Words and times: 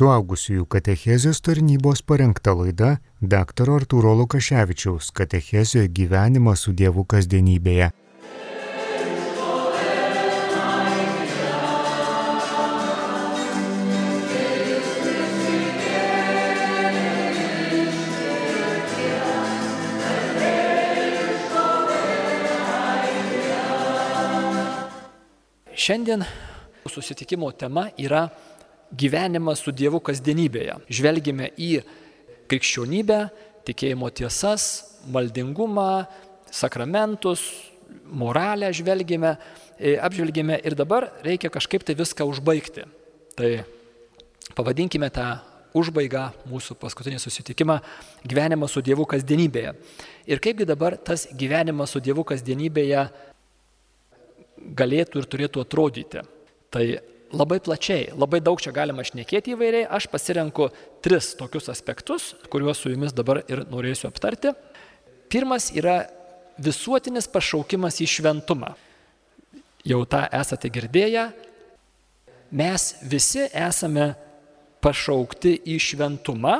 Suaugusiųjų 0.00 0.64
katechezijos 0.72 1.42
tarnybos 1.44 2.00
parengta 2.08 2.54
laida 2.56 2.94
dr. 3.20 3.68
Arturo 3.74 4.14
Lukaševičiaus 4.16 5.10
katechezijoje 5.12 5.90
gyvenimas 5.92 6.62
su 6.64 6.72
Dievu 6.72 7.04
kasdienybėje. 7.04 7.90
Šiandien 25.76 26.24
susitikimo 26.88 27.52
tema 27.52 27.90
yra 28.00 28.30
gyvenimas 28.96 29.62
su 29.64 29.72
Dievu 29.72 30.00
kasdienybėje. 30.02 30.76
Žvelgime 30.90 31.50
į 31.58 31.72
krikščionybę, 32.50 33.20
tikėjimo 33.68 34.10
tiesas, 34.14 34.64
maldingumą, 35.10 36.06
sakramentus, 36.50 37.44
moralę 38.10 38.72
žvelgime, 38.74 39.36
e, 39.78 39.96
apžvelgime 39.96 40.58
ir 40.64 40.74
dabar 40.74 41.10
reikia 41.24 41.50
kažkaip 41.50 41.84
tai 41.86 41.94
viską 41.94 42.26
užbaigti. 42.26 42.86
Tai 43.38 43.50
pavadinkime 44.58 45.10
tą 45.14 45.38
užbaigą 45.76 46.24
mūsų 46.50 46.74
paskutinį 46.80 47.20
susitikimą 47.22 47.78
gyvenimas 48.26 48.74
su 48.74 48.82
Dievu 48.82 49.06
kasdienybėje. 49.06 49.74
Ir 50.26 50.42
kaipgi 50.42 50.66
dabar 50.66 50.96
tas 50.98 51.28
gyvenimas 51.30 51.94
su 51.94 52.02
Dievu 52.02 52.24
kasdienybėje 52.26 53.06
galėtų 54.76 55.22
ir 55.22 55.30
turėtų 55.30 55.62
atrodyti. 55.64 56.24
Tai 56.70 56.84
labai 57.32 57.60
plačiai, 57.62 58.10
labai 58.18 58.40
daug 58.42 58.60
čia 58.62 58.72
galima 58.74 59.04
šnekėti 59.06 59.54
įvairiai, 59.54 59.88
aš 59.90 60.08
pasirenku 60.10 60.70
tris 61.04 61.32
tokius 61.38 61.70
aspektus, 61.72 62.32
kuriuos 62.50 62.82
su 62.82 62.92
jumis 62.92 63.14
dabar 63.16 63.42
ir 63.48 63.64
norėsiu 63.70 64.08
aptarti. 64.10 64.52
Pirmas 65.30 65.70
yra 65.76 66.04
visuotinis 66.60 67.28
pašaukimas 67.30 68.00
į 68.02 68.08
šventumą. 68.10 68.74
Jau 69.86 70.02
tą 70.04 70.24
esate 70.36 70.68
girdėję, 70.72 71.30
mes 72.50 72.90
visi 73.06 73.46
esame 73.46 74.10
pašaukti 74.84 75.54
į 75.70 75.78
šventumą 75.80 76.58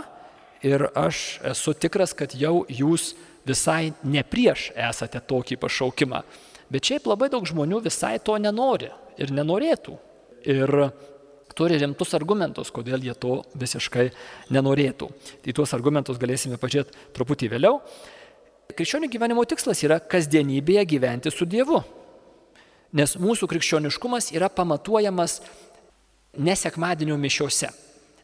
ir 0.65 0.87
aš 0.97 1.41
esu 1.53 1.75
tikras, 1.75 2.15
kad 2.17 2.33
jau 2.37 2.63
jūs 2.69 3.15
visai 3.49 3.93
ne 4.05 4.23
prieš 4.23 4.71
esate 4.77 5.21
tokį 5.21 5.59
pašaukimą. 5.61 6.23
Bet 6.71 6.87
šiaip 6.87 7.09
labai 7.11 7.31
daug 7.33 7.49
žmonių 7.49 7.83
visai 7.83 8.19
to 8.23 8.37
nenori 8.39 8.93
ir 9.19 9.33
nenorėtų. 9.35 9.97
Ir 10.49 10.73
turi 11.57 11.79
rimtus 11.81 12.15
argumentus, 12.17 12.71
kodėl 12.73 13.03
jie 13.05 13.15
to 13.19 13.41
visiškai 13.59 14.09
nenorėtų. 14.55 15.11
Tai 15.45 15.55
tuos 15.57 15.75
argumentus 15.77 16.21
galėsime 16.21 16.61
pažiūrėti 16.61 16.97
truputį 17.17 17.51
vėliau. 17.53 17.81
Krikščionių 18.71 19.11
gyvenimo 19.11 19.45
tikslas 19.51 19.83
yra 19.85 19.99
kasdienybėje 20.01 20.87
gyventi 20.95 21.33
su 21.35 21.49
Dievu. 21.49 21.83
Nes 22.97 23.17
mūsų 23.19 23.49
krikščioniškumas 23.51 24.31
yra 24.35 24.49
pamatuojamas 24.51 25.41
ne 26.39 26.55
sekmadienio 26.57 27.19
mišiuose, 27.21 27.71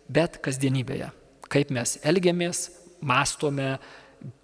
bet 0.08 0.40
kasdienybėje. 0.42 1.10
Kaip 1.50 1.70
mes 1.74 1.98
elgiamės, 2.06 2.70
mastome, 3.06 3.76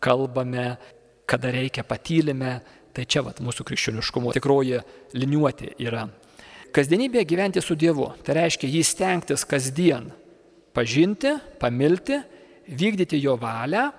kalbame, 0.02 0.76
kada 1.26 1.50
reikia 1.54 1.82
patylime, 1.86 2.60
Tai 2.92 3.04
čia 3.08 3.22
vat, 3.24 3.38
mūsų 3.40 3.64
krikščioniškumo 3.70 4.34
tikroji 4.36 4.82
liniuotė 5.16 5.72
yra. 5.80 6.04
Kasdienybėje 6.72 7.28
gyventi 7.28 7.60
su 7.60 7.76
Dievu, 7.76 8.06
tai 8.24 8.38
reiškia 8.40 8.70
jį 8.70 8.82
stengtis 8.86 9.44
kasdien 9.44 10.08
pažinti, 10.72 11.34
pamilti, 11.60 12.16
vykdyti 12.68 13.20
jo 13.20 13.36
valią 13.36 13.90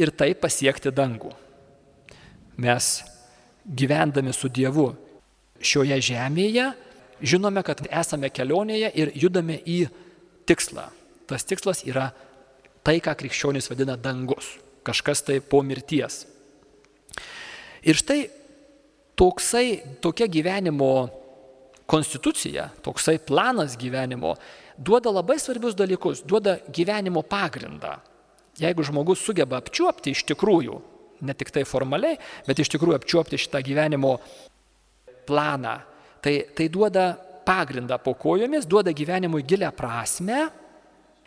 ir 0.00 0.12
taip 0.16 0.40
pasiekti 0.40 0.92
dangų. 0.94 1.32
Mes 2.64 3.02
gyvendami 3.64 4.32
su 4.32 4.48
Dievu 4.48 4.88
šioje 5.60 5.98
žemėje 6.08 6.70
žinome, 7.24 7.62
kad 7.66 7.82
esame 7.90 8.30
kelionėje 8.32 8.90
ir 8.94 9.12
judame 9.18 9.58
į 9.60 9.84
tikslą. 10.48 10.88
Tas 11.28 11.46
tikslas 11.48 11.82
yra 11.88 12.10
tai, 12.84 13.00
ką 13.00 13.14
krikščionys 13.20 13.70
vadina 13.70 13.96
dangus. 13.96 14.56
Kažkas 14.84 15.24
tai 15.24 15.38
po 15.40 15.62
mirties. 15.64 16.24
Ir 17.84 17.96
štai 17.96 18.26
toksai, 19.16 19.98
tokia 20.04 20.28
gyvenimo 20.28 21.08
konstitucija, 21.86 22.68
toksai 22.82 23.18
planas 23.18 23.76
gyvenimo 23.80 24.34
duoda 24.76 25.12
labai 25.12 25.38
svarbius 25.38 25.76
dalykus, 25.76 26.24
duoda 26.26 26.56
gyvenimo 26.72 27.22
pagrindą. 27.22 27.98
Jeigu 28.58 28.84
žmogus 28.86 29.22
sugeba 29.24 29.58
apčiuopti 29.58 30.14
iš 30.14 30.24
tikrųjų, 30.30 30.78
ne 31.26 31.34
tik 31.34 31.50
tai 31.54 31.64
formaliai, 31.66 32.18
bet 32.46 32.62
iš 32.62 32.70
tikrųjų 32.74 32.98
apčiuopti 32.98 33.40
šitą 33.40 33.62
gyvenimo 33.66 34.16
planą, 35.28 35.78
tai, 36.22 36.36
tai 36.54 36.68
duoda 36.72 37.12
pagrindą 37.44 37.98
po 38.00 38.14
kojomis, 38.16 38.66
duoda 38.66 38.94
gyvenimui 38.94 39.44
gilę 39.44 39.70
prasme 39.76 40.46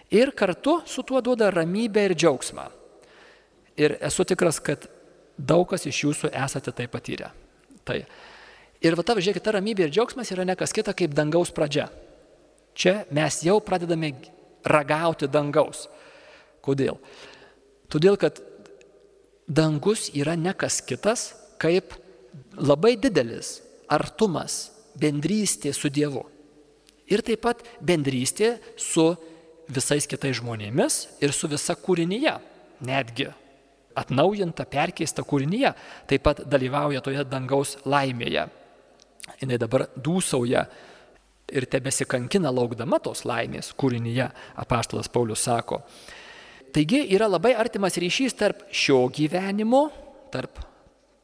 ir 0.09 0.31
kartu 0.31 0.79
su 0.87 1.03
tuo 1.03 1.21
duoda 1.21 1.51
ramybę 1.53 2.07
ir 2.07 2.15
džiaugsmą. 2.17 2.69
Ir 3.77 3.99
esu 4.01 4.25
tikras, 4.25 4.57
kad 4.63 4.87
Daug 5.37 5.67
kas 5.69 5.85
iš 5.85 5.99
jūsų 6.01 6.31
esate 6.33 6.73
tai 6.73 6.87
patyrę. 6.89 7.29
Tai. 7.85 8.01
Ir 8.85 8.97
va 8.97 9.05
tavo, 9.05 9.21
žiūrėkit, 9.23 9.43
ta 9.45 9.55
ramybė 9.55 9.87
ir 9.87 9.93
džiaugsmas 9.93 10.29
yra 10.33 10.45
nekas 10.45 10.73
kita 10.75 10.93
kaip 10.97 11.15
dangaus 11.17 11.49
pradžia. 11.53 11.87
Čia 12.77 13.07
mes 13.13 13.39
jau 13.45 13.57
pradedame 13.63 14.11
ragauti 14.67 15.29
dangaus. 15.31 15.87
Kodėl? 16.61 16.99
Todėl, 17.89 18.19
kad 18.21 18.41
dangus 19.47 20.11
yra 20.13 20.35
nekas 20.37 20.81
kitas 20.85 21.31
kaip 21.57 21.95
labai 22.53 22.97
didelis 22.99 23.57
artumas, 23.89 24.67
bendrystė 24.99 25.71
su 25.73 25.89
Dievu. 25.93 26.25
Ir 27.07 27.23
taip 27.23 27.41
pat 27.45 27.63
bendrystė 27.79 28.57
su 28.75 29.13
visais 29.71 30.05
kitais 30.09 30.37
žmonėmis 30.41 30.99
ir 31.23 31.33
su 31.33 31.47
visa 31.49 31.75
kūrinyje. 31.79 32.35
Netgi 32.85 33.29
atnaujinta, 33.97 34.67
perkeista 34.69 35.23
kūrinyje, 35.25 35.73
taip 36.09 36.25
pat 36.27 36.43
dalyvauja 36.45 37.01
toje 37.01 37.23
dangaus 37.25 37.77
laimėje. 37.87 38.45
Jis 39.37 39.59
dabar 39.59 39.87
dūsauja 39.95 40.63
ir 41.53 41.67
tebesikankina 41.69 42.51
laukdama 42.51 42.99
tos 43.03 43.23
laimės 43.27 43.71
kūrinyje, 43.77 44.29
apaštalas 44.59 45.11
Paulius 45.11 45.45
sako. 45.47 45.81
Taigi 46.75 47.03
yra 47.15 47.29
labai 47.29 47.53
artimas 47.55 47.95
ryšys 47.99 48.35
tarp 48.37 48.65
šio 48.75 49.05
gyvenimo, 49.13 49.87
tarp 50.33 50.59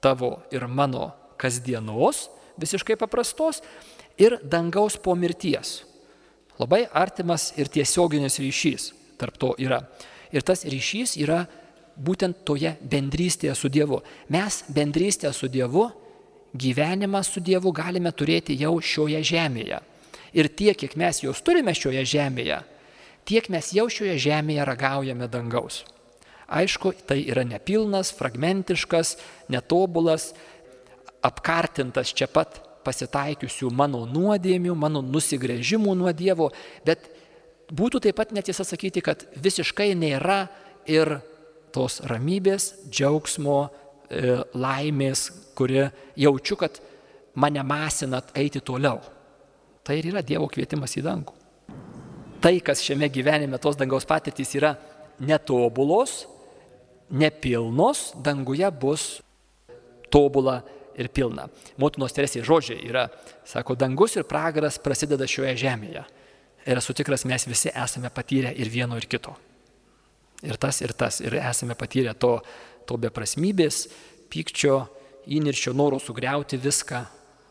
tavo 0.04 0.38
ir 0.52 0.68
mano 0.68 1.12
kasdienos, 1.40 2.30
visiškai 2.60 2.96
paprastos, 3.00 3.62
ir 4.18 4.38
dangaus 4.44 4.96
po 4.98 5.16
mirties. 5.16 5.82
Labai 6.62 6.86
artimas 6.94 7.52
ir 7.58 7.68
tiesioginis 7.68 8.40
ryšys 8.40 8.92
tarp 9.20 9.38
to 9.42 9.54
yra. 9.62 9.82
Ir 10.34 10.46
tas 10.46 10.64
ryšys 10.66 11.18
yra 11.22 11.44
būtent 11.94 12.44
toje 12.46 12.76
bendrystėje 12.82 13.56
su 13.58 13.70
Dievu. 13.70 14.02
Mes 14.34 14.64
bendrystę 14.74 15.34
su 15.34 15.50
Dievu, 15.52 15.90
gyvenimą 16.54 17.24
su 17.26 17.42
Dievu 17.42 17.74
galime 17.74 18.12
turėti 18.12 18.56
jau 18.60 18.78
šioje 18.82 19.22
žemėje. 19.26 19.80
Ir 20.34 20.50
tiek, 20.50 20.78
kiek 20.78 20.96
mes 20.98 21.22
jos 21.24 21.42
turime 21.46 21.74
šioje 21.78 22.06
žemėje, 22.10 22.62
tiek 23.30 23.50
mes 23.54 23.74
jau 23.74 23.88
šioje 23.90 24.18
žemėje 24.22 24.66
ragaujame 24.66 25.30
dangaus. 25.30 25.84
Aišku, 26.54 26.94
tai 27.08 27.22
yra 27.26 27.46
nepilnas, 27.48 28.12
fragmentiškas, 28.14 29.16
netobulas, 29.50 30.34
apkartintas 31.24 32.12
čia 32.14 32.28
pat 32.28 32.60
pasitaikiusių 32.84 33.72
mano 33.74 34.04
nuodėmių, 34.10 34.76
mano 34.76 35.02
nusigrėžimų 35.06 35.94
nuo 35.98 36.12
Dievo, 36.14 36.50
bet 36.86 37.08
būtų 37.72 38.04
taip 38.04 38.20
pat 38.20 38.34
netiesa 38.36 38.66
sakyti, 38.68 39.02
kad 39.06 39.24
visiškai 39.40 39.94
nėra 39.96 40.48
ir 40.90 41.20
tos 41.74 42.02
ramybės, 42.06 42.74
džiaugsmo, 42.90 43.72
laimės, 44.54 45.28
kuri 45.58 45.88
jaučiu, 46.20 46.58
kad 46.60 46.80
mane 47.36 47.64
masinat 47.66 48.34
eiti 48.38 48.62
toliau. 48.62 49.00
Tai 49.84 49.98
ir 50.00 50.12
yra 50.14 50.24
Dievo 50.24 50.48
kvietimas 50.52 50.96
į 50.98 51.04
dangų. 51.06 51.36
Tai, 52.44 52.54
kas 52.66 52.84
šiame 52.84 53.08
gyvenime 53.12 53.60
tos 53.62 53.78
dangaus 53.80 54.08
patirtys 54.08 54.52
yra 54.60 54.74
netobulos, 55.24 56.26
nepilnos, 57.14 58.12
danguje 58.24 58.70
bus 58.80 59.06
tobula 60.12 60.62
ir 61.00 61.10
pilna. 61.14 61.48
Motinos 61.82 62.14
Teresės 62.16 62.46
žodžiai 62.48 62.84
yra, 62.90 63.08
sako, 63.48 63.78
dangus 63.80 64.18
ir 64.18 64.28
pragaras 64.30 64.78
prasideda 64.82 65.28
šioje 65.30 65.56
žemėje. 65.64 66.04
Ir 66.64 66.80
esu 66.80 66.96
tikras, 66.96 67.26
mes 67.28 67.48
visi 67.48 67.72
esame 67.74 68.12
patyrę 68.14 68.54
ir 68.56 68.72
vieno, 68.72 69.00
ir 69.00 69.08
kito 69.10 69.34
ir 70.44 70.60
tas, 70.62 70.82
ir 70.84 70.94
tas. 70.98 71.20
Ir 71.24 71.38
esame 71.40 71.78
patyrę 71.80 72.14
to, 72.20 72.38
to 72.88 72.98
beprasmybės, 73.02 73.88
pykčio, 74.32 74.80
įniršio 75.34 75.74
noro 75.76 76.00
sugriauti 76.04 76.60
viską. 76.62 77.04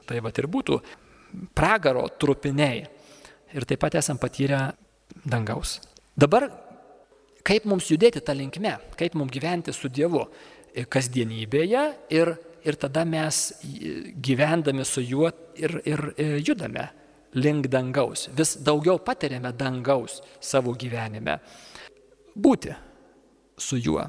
Tai 0.09 0.21
va 0.25 0.33
ir 0.37 0.49
būtų 0.51 0.81
pragaro 1.57 2.05
trupiniai. 2.21 2.85
Ir 3.53 3.69
taip 3.69 3.81
pat 3.83 3.99
esame 4.01 4.21
patyrę 4.21 4.65
dangaus. 5.25 5.79
Dabar 6.17 6.49
kaip 7.47 7.67
mums 7.69 7.89
judėti 7.91 8.23
tą 8.25 8.35
linkme, 8.37 8.77
kaip 8.99 9.17
mums 9.19 9.33
gyventi 9.35 9.75
su 9.75 9.91
Dievu 9.93 10.25
kasdienybėje 10.93 11.83
ir, 12.17 12.33
ir 12.65 12.79
tada 12.81 13.05
mes 13.09 13.45
gyvendami 14.25 14.87
su 14.89 15.05
juo 15.05 15.31
ir, 15.57 15.81
ir, 15.85 16.05
ir 16.17 16.39
judame 16.41 16.89
link 17.35 17.69
dangaus. 17.73 18.29
Vis 18.37 18.57
daugiau 18.61 19.01
patiriame 19.05 19.53
dangaus 19.57 20.21
savo 20.41 20.75
gyvenime. 20.77 21.39
Būti 22.35 22.75
su 23.59 23.79
juo. 23.79 24.05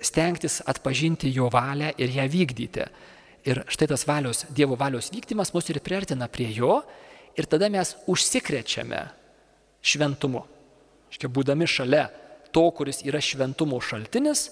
Stengtis 0.00 0.60
atpažinti 0.66 1.32
jo 1.34 1.50
valią 1.52 1.92
ir 2.00 2.12
ją 2.14 2.26
vykdyti. 2.30 2.86
Ir 3.48 3.62
štai 3.72 3.88
tas 3.90 4.04
valios, 4.08 4.44
Dievo 4.52 4.76
valios 4.76 5.10
vykdymas 5.12 5.52
mus 5.54 5.68
ir 5.72 5.80
priartina 5.80 6.28
prie 6.28 6.50
jo 6.52 6.80
ir 7.36 7.48
tada 7.48 7.68
mes 7.72 7.94
užsikrečiame 8.08 9.00
šventumu. 9.80 10.44
Škia, 11.10 11.28
būdami 11.32 11.66
šalia 11.68 12.08
to, 12.54 12.64
kuris 12.76 13.02
yra 13.06 13.20
šventumo 13.22 13.80
šaltinis, 13.82 14.48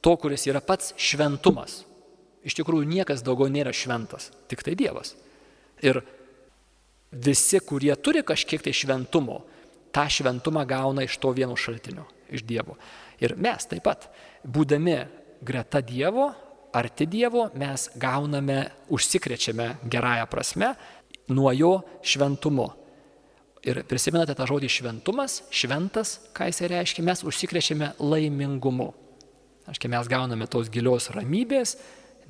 to, 0.00 0.14
kuris 0.16 0.46
yra 0.48 0.62
pats 0.64 0.94
šventumas. 0.96 1.82
Iš 2.46 2.56
tikrųjų 2.60 2.86
niekas 2.88 3.24
daugiau 3.26 3.50
nėra 3.52 3.74
šventas, 3.74 4.30
tik 4.48 4.62
tai 4.64 4.76
Dievas. 4.78 5.14
Ir 5.84 6.00
visi, 7.10 7.60
kurie 7.60 7.94
turi 7.96 8.22
kažkiek 8.26 8.62
tai 8.62 8.72
šventumo, 8.76 9.42
tą 9.92 10.06
šventumą 10.12 10.64
gauna 10.68 11.04
iš 11.04 11.18
to 11.20 11.32
vieno 11.34 11.56
šaltinio, 11.58 12.06
iš 12.30 12.44
Dievo. 12.48 12.76
Ir 13.22 13.36
mes 13.36 13.66
taip 13.70 13.84
pat, 13.86 14.08
būdami 14.44 14.98
greta 15.44 15.80
Dievo, 15.84 16.30
arti 16.72 17.06
Dievo, 17.06 17.48
mes 17.58 17.88
gauname, 17.96 18.64
užsikrečiame 18.92 19.76
gerąją 19.84 20.26
prasme 20.30 20.74
nuo 21.28 21.52
jo 21.52 21.72
šventumo. 22.02 22.72
Ir 23.66 23.82
prisimenate 23.90 24.36
tą 24.38 24.46
žodį 24.48 24.68
šventumas, 24.70 25.42
šventas, 25.50 26.18
ką 26.32 26.46
jisai 26.48 26.70
reiškia, 26.72 27.04
mes 27.04 27.24
užsikrečiame 27.26 27.90
laimingumu. 27.98 28.92
Aiškiai, 29.68 29.90
mes 29.92 30.08
gauname 30.08 30.46
tos 30.48 30.70
gilios 30.72 31.10
ramybės, 31.12 31.74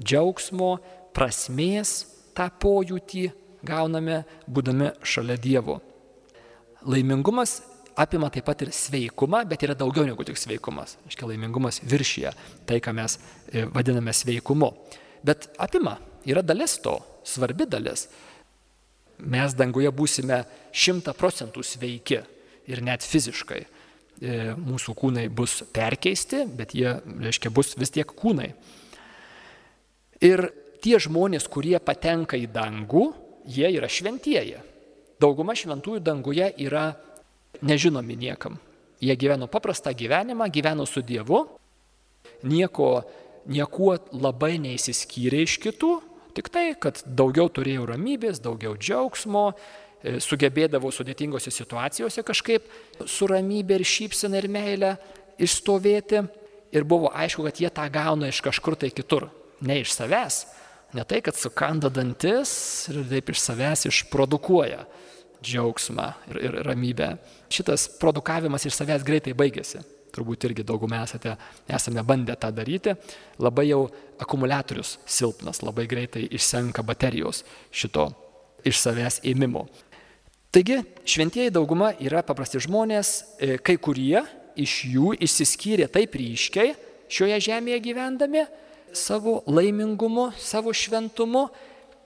džiaugsmo, 0.01 0.79
prasmės, 1.15 2.01
tą 2.35 2.49
pojūtį 2.63 3.29
gauname 3.67 4.23
būdami 4.49 4.95
šalia 5.07 5.37
Dievo. 5.39 5.79
Laimingumas 6.89 7.59
apima 7.99 8.31
taip 8.31 8.47
pat 8.47 8.63
ir 8.63 8.71
sveikumą, 8.75 9.43
bet 9.51 9.65
yra 9.67 9.75
daugiau 9.79 10.07
negu 10.07 10.25
tik 10.27 10.39
sveikumas. 10.39 10.97
Aiškiai, 11.09 11.33
laimingumas 11.33 11.81
viršyje 11.83 12.33
tai, 12.69 12.79
ką 12.85 12.95
mes 12.97 13.19
e, 13.19 13.65
vadiname 13.75 14.15
sveikumu. 14.15 14.71
Bet 15.27 15.51
apima, 15.59 15.97
yra 16.29 16.45
dalis 16.47 16.79
to, 16.85 16.99
svarbi 17.27 17.67
dalis. 17.67 18.07
Mes 19.19 19.55
danguje 19.59 19.91
būsime 19.91 20.45
šimta 20.71 21.15
procentų 21.19 21.65
sveiki 21.67 22.21
ir 22.71 22.85
net 22.87 23.03
fiziškai. 23.03 23.65
E, 24.19 24.39
mūsų 24.55 24.95
kūnai 24.99 25.27
bus 25.31 25.61
perkeisti, 25.75 26.45
bet 26.59 26.75
jie, 26.79 26.95
reiškia, 27.27 27.51
bus 27.55 27.75
vis 27.79 27.93
tiek 27.95 28.07
kūnai. 28.07 28.53
Ir 30.27 30.49
tie 30.83 30.99
žmonės, 31.03 31.47
kurie 31.51 31.77
patenka 31.83 32.39
į 32.39 32.49
dangų, 32.55 33.05
jie 33.49 33.71
yra 33.75 33.91
šventieji. 33.91 34.63
Dauguma 35.19 35.55
šventųjų 35.59 36.03
danguje 36.03 36.53
yra 36.63 36.93
nežinomi 37.63 38.17
niekam. 38.17 38.59
Jie 39.01 39.15
gyveno 39.17 39.47
paprastą 39.47 39.95
gyvenimą, 39.95 40.49
gyveno 40.51 40.87
su 40.87 41.03
Dievu, 41.03 41.47
nieko, 42.43 43.05
niekuo 43.47 43.97
labai 44.13 44.59
neįsiskyrė 44.63 45.45
iš 45.47 45.59
kitų, 45.63 45.93
tik 46.35 46.51
tai, 46.51 46.73
kad 46.75 47.03
daugiau 47.07 47.47
turėjo 47.51 47.87
ramybės, 47.89 48.43
daugiau 48.43 48.75
džiaugsmo, 48.75 49.53
e, 50.03 50.19
sugebėdavo 50.23 50.91
sudėtingose 50.91 51.55
situacijose 51.55 52.27
kažkaip 52.27 52.67
su 53.07 53.31
ramybė 53.31 53.79
ir 53.79 53.87
šypsena 53.87 54.43
ir 54.43 54.51
meilė 54.51 54.97
išstovėti. 55.39 56.27
Ir 56.75 56.85
buvo 56.85 57.09
aišku, 57.15 57.47
kad 57.47 57.63
jie 57.63 57.71
tą 57.73 57.87
gauna 57.89 58.29
iš 58.29 58.43
kažkur 58.45 58.77
tai 58.77 58.91
kitur, 58.93 59.31
ne 59.65 59.81
iš 59.81 59.95
savęs, 59.95 60.43
Ne 60.93 61.05
tai, 61.05 61.21
kad 61.21 61.37
sukanda 61.37 61.91
dantis 61.93 62.89
ir 62.89 63.03
taip 63.11 63.29
iš 63.29 63.43
savęs 63.45 63.85
išprodukuoja 63.91 64.87
džiaugsmą 65.43 66.09
ir, 66.31 66.41
ir 66.49 66.59
ramybę. 66.67 67.13
Šitas 67.53 67.89
produkavimas 68.01 68.67
iš 68.69 68.77
savęs 68.79 69.07
greitai 69.07 69.37
baigėsi. 69.39 69.83
Turbūt 70.15 70.47
irgi 70.49 70.65
daugumą 70.67 71.03
esate, 71.05 71.35
esame 71.69 72.03
bandę 72.07 72.37
tą 72.41 72.51
daryti. 72.55 72.95
Labai 73.43 73.69
jau 73.69 73.83
akumuliatorius 74.19 74.97
silpnas, 75.07 75.61
labai 75.63 75.87
greitai 75.91 76.25
išsenka 76.35 76.83
baterijos 76.87 77.45
šito 77.71 78.09
iš 78.67 78.81
savęs 78.83 79.21
ėmimo. 79.29 79.67
Taigi, 80.55 80.81
šventieji 81.05 81.53
dauguma 81.53 81.93
yra 82.01 82.23
paprasti 82.25 82.61
žmonės, 82.65 83.09
e, 83.37 83.59
kai 83.61 83.77
kurie 83.77 84.23
iš 84.57 84.81
jų 84.89 85.13
išsiskyrė 85.21 85.91
taip 85.93 86.17
ryškiai 86.17 86.73
šioje 87.13 87.37
žemėje 87.51 87.83
gyvendami, 87.85 88.47
savo 88.97 89.43
laimingumu, 89.47 90.31
savo 90.41 90.73
šventumu, 90.73 91.49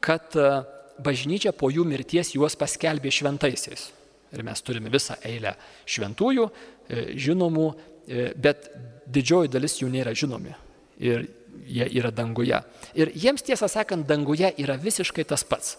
kad 0.02 0.34
e, 0.34 0.48
bažnyčia 0.98 1.52
po 1.52 1.70
jų 1.72 1.84
mirties 1.88 2.34
juos 2.36 2.56
paskelbė 2.58 3.12
šventaisiais. 3.12 3.90
Ir 4.32 4.44
mes 4.46 4.64
turime 4.64 4.90
visą 4.92 5.18
eilę 5.28 5.54
šventųjų, 5.86 6.48
e, 6.88 7.04
žinomų, 7.20 7.68
e, 8.08 8.32
bet 8.36 8.70
didžioji 9.06 9.52
dalis 9.52 9.78
jų 9.80 9.90
nėra 9.92 10.14
žinomi. 10.16 10.54
Ir 10.98 11.28
jie 11.66 11.88
yra 11.98 12.10
danguje. 12.10 12.62
Ir 12.94 13.12
jiems 13.14 13.42
tiesą 13.42 13.68
sakant, 13.68 14.06
danguje 14.06 14.52
yra 14.58 14.76
visiškai 14.76 15.24
tas 15.24 15.44
pats. 15.44 15.76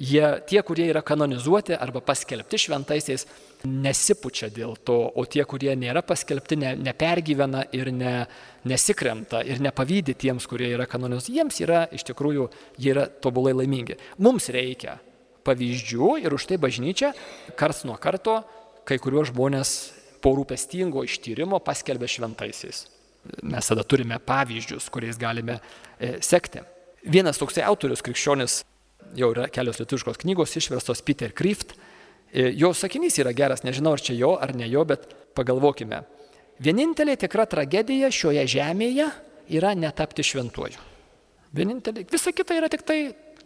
Jie, 0.00 0.22
tie, 0.46 0.62
kurie 0.62 0.86
yra 0.88 1.02
kanonizuoti 1.02 1.74
arba 1.74 2.00
paskelbti 2.00 2.56
šventaisiais, 2.62 3.26
nesipučia 3.66 4.48
dėl 4.48 4.76
to, 4.86 4.96
o 5.12 5.24
tie, 5.28 5.42
kurie 5.44 5.74
nėra 5.76 6.00
paskelbti, 6.06 6.56
ne, 6.56 6.70
nepergyvena 6.78 7.66
ir 7.76 7.90
ne, 7.92 8.14
nesikremta 8.68 9.42
ir 9.46 9.60
nepavydė 9.62 10.14
tiems, 10.18 10.46
kurie 10.50 10.68
yra 10.74 10.86
kanonizuoti, 10.90 11.38
jiems 11.38 11.60
yra 11.64 11.84
iš 11.94 12.04
tikrųjų, 12.10 12.48
jie 12.80 12.92
yra 12.94 13.06
tobulai 13.22 13.54
laimingi. 13.56 13.96
Mums 14.20 14.50
reikia 14.52 14.98
pavyzdžių 15.46 16.16
ir 16.24 16.34
už 16.36 16.48
tai 16.50 16.60
bažnyčia 16.60 17.14
kars 17.58 17.84
nuo 17.88 17.96
karto 18.00 18.40
kai 18.88 18.98
kuriuos 19.00 19.30
žmonės 19.32 19.74
po 20.20 20.34
rūpestingo 20.36 21.04
ištyrimo 21.06 21.60
paskelbė 21.64 22.08
šventaisiais. 22.10 22.84
Mes 23.44 23.68
tada 23.68 23.84
turime 23.84 24.18
pavyzdžius, 24.24 24.88
kuriais 24.92 25.18
galime 25.20 25.58
e, 25.98 26.18
sekti. 26.24 26.62
Vienas 27.04 27.40
toksai 27.40 27.64
autorius, 27.68 28.02
krikščionis 28.04 28.60
jau 29.16 29.30
yra 29.34 29.48
kelios 29.52 29.80
lietuviškos 29.80 30.20
knygos 30.22 30.56
išverstos 30.60 31.02
Peter 31.04 31.32
Kryft. 31.36 31.74
E, 32.32 32.50
jo 32.56 32.72
sakinys 32.76 33.18
yra 33.20 33.32
geras, 33.36 33.64
nežinau 33.66 33.94
ar 33.96 34.04
čia 34.04 34.16
jo 34.16 34.34
ar 34.40 34.54
ne 34.56 34.68
jo, 34.70 34.84
bet 34.88 35.08
pagalvokime. 35.36 36.02
Vienintelė 36.60 37.16
tikra 37.16 37.46
tragedija 37.48 38.10
šioje 38.12 38.44
žemėje 38.52 39.08
yra 39.56 39.72
netapti 39.78 40.24
šventuoju. 40.26 40.88
Vienintelė, 41.56 42.04
visa 42.10 42.32
kita 42.36 42.54
yra 42.58 42.68
tik 42.70 42.84
tai 42.86 42.98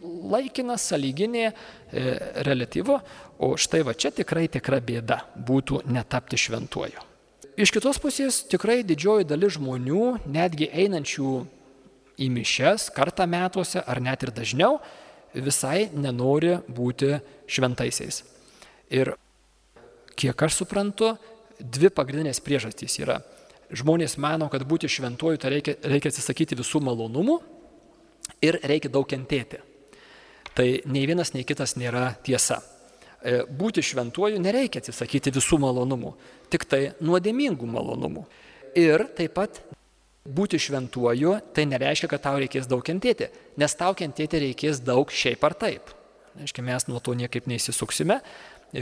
laikina, 0.03 0.77
saliginė, 0.77 1.47
e, 1.49 2.03
relatyvo, 2.45 2.99
o 3.39 3.55
štai 3.57 3.85
va 3.87 3.95
čia 3.95 4.11
tikrai 4.13 4.49
tikra 4.53 4.81
bėda 4.85 5.21
būtų 5.37 5.85
netapti 5.87 6.37
šventuoju. 6.37 7.01
Iš 7.55 7.71
kitos 7.71 8.01
pusės 8.03 8.43
tikrai 8.51 8.83
didžioji 8.83 9.29
dalis 9.31 9.55
žmonių, 9.57 10.27
netgi 10.27 10.69
einančių 10.75 11.33
į 12.19 12.31
mišes 12.35 12.89
kartą 12.95 13.29
metuose 13.31 13.79
ar 13.79 14.01
net 14.03 14.27
ir 14.27 14.33
dažniau, 14.35 14.81
visai 15.35 15.89
nenori 15.95 16.57
būti 16.67 17.21
šventaisiais. 17.47 18.25
Ir 18.91 19.15
kiek 20.19 20.43
aš 20.47 20.61
suprantu, 20.63 21.15
dvi 21.61 21.91
pagrindinės 21.95 22.43
priežastys 22.45 22.99
yra. 23.03 23.21
Žmonės 23.75 24.17
mano, 24.21 24.49
kad 24.53 24.65
būti 24.69 24.91
šventuoju 24.91 25.41
tai 25.41 25.55
reikia, 25.57 25.77
reikia 25.89 26.13
atsisakyti 26.13 26.59
visų 26.59 26.83
malonumų 26.85 27.39
ir 28.45 28.61
reikia 28.63 28.93
daug 28.93 29.09
kentėti. 29.09 29.61
Tai 30.55 30.67
nei 30.87 31.07
vienas, 31.11 31.33
nei 31.35 31.47
kitas 31.47 31.75
nėra 31.81 32.13
tiesa. 32.25 32.61
E, 33.25 33.41
būti 33.49 33.83
šventuoju 33.83 34.39
nereikia 34.43 34.83
atsisakyti 34.83 35.33
visų 35.35 35.59
malonumų, 35.65 36.13
tik 36.53 36.69
tai 36.71 36.83
nuodėmingų 37.03 37.71
malonumų. 37.71 38.27
Ir 38.79 39.09
taip 39.17 39.35
pat 39.39 39.63
Būti 40.25 40.57
šventuoju 40.57 41.35
tai 41.53 41.67
nereiškia, 41.69 42.09
kad 42.09 42.23
tau 42.25 42.39
reikės 42.41 42.65
daug 42.65 42.81
kentėti, 42.81 43.27
nes 43.61 43.75
tau 43.77 43.93
kentėti 43.93 44.39
reikės 44.41 44.79
daug 44.81 45.11
šiaip 45.13 45.43
ar 45.45 45.53
taip. 45.61 45.91
Reiškia, 46.39 46.65
mes 46.65 46.87
nuo 46.89 46.99
to 47.05 47.13
niekaip 47.13 47.45
neįsisuksime, 47.47 48.17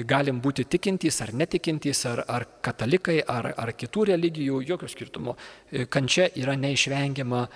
galim 0.09 0.41
būti 0.41 0.65
tikintys 0.65 1.21
ar 1.25 1.33
netikintys, 1.37 2.05
ar, 2.09 2.25
ar 2.29 2.47
katalikai, 2.65 3.21
ar, 3.29 3.53
ar 3.57 3.73
kitų 3.77 4.07
religijų, 4.13 4.63
jokio 4.73 4.89
skirtumo. 4.89 5.37
Kančia 5.93 6.31
yra 6.41 6.57
neišvengiama 6.57 7.47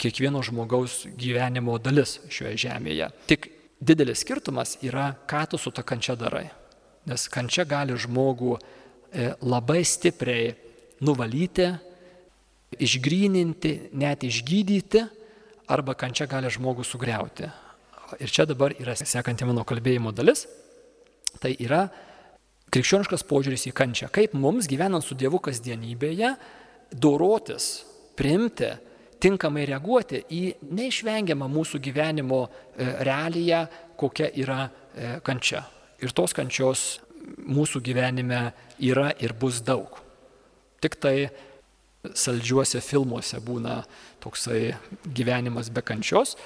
kiekvieno 0.00 0.42
žmogaus 0.44 1.04
gyvenimo 1.16 1.78
dalis 1.80 2.18
šioje 2.28 2.56
žemėje. 2.66 3.08
Tik 3.30 3.48
didelis 3.80 4.22
skirtumas 4.24 4.76
yra, 4.84 5.10
ką 5.28 5.46
tu 5.50 5.60
su 5.60 5.72
ta 5.72 5.84
kančia 5.86 6.16
darai. 6.20 6.46
Nes 7.06 7.28
kančia 7.32 7.64
gali 7.68 7.96
žmogų 7.96 8.56
e, 8.56 9.30
labai 9.46 9.82
stipriai 9.86 10.54
nuvalyti, 11.06 11.70
išgryninti, 12.82 13.72
net 13.96 14.24
išgydyti, 14.26 15.04
arba 15.70 15.94
kančia 15.98 16.26
gali 16.30 16.50
žmogų 16.52 16.84
sugriauti. 16.84 17.48
Ir 18.22 18.30
čia 18.30 18.46
dabar 18.46 18.74
yra 18.78 18.94
sekanti 18.98 19.46
mano 19.48 19.64
kalbėjimo 19.66 20.12
dalis. 20.14 20.46
Tai 21.42 21.52
yra 21.62 21.86
krikščioniškas 22.72 23.24
požiūris 23.28 23.68
į 23.70 23.74
kančią. 23.76 24.10
Kaip 24.12 24.34
mums 24.38 24.68
gyvenant 24.70 25.04
su 25.04 25.16
Dievu 25.18 25.40
kasdienybėje 25.42 26.34
dorotis, 26.92 27.84
priimti, 28.18 28.72
tinkamai 29.22 29.64
reaguoti 29.68 30.22
į 30.32 30.42
neišvengiamą 30.76 31.48
mūsų 31.50 31.80
gyvenimo 31.84 32.44
e, 32.46 32.50
realiją, 33.06 33.64
kokia 33.96 34.28
yra 34.36 34.66
e, 34.66 35.16
kančia. 35.24 35.64
Ir 36.04 36.12
tos 36.16 36.36
kančios 36.36 36.86
mūsų 37.40 37.80
gyvenime 37.84 38.50
yra 38.84 39.10
ir 39.22 39.32
bus 39.38 39.62
daug. 39.64 40.02
Tik 40.84 40.98
tai 41.00 41.16
saldžiuose 42.06 42.82
filmuose 42.84 43.40
būna 43.42 43.80
toksai 44.22 44.76
gyvenimas 45.16 45.72
be 45.74 45.82
kančios. 45.82 46.36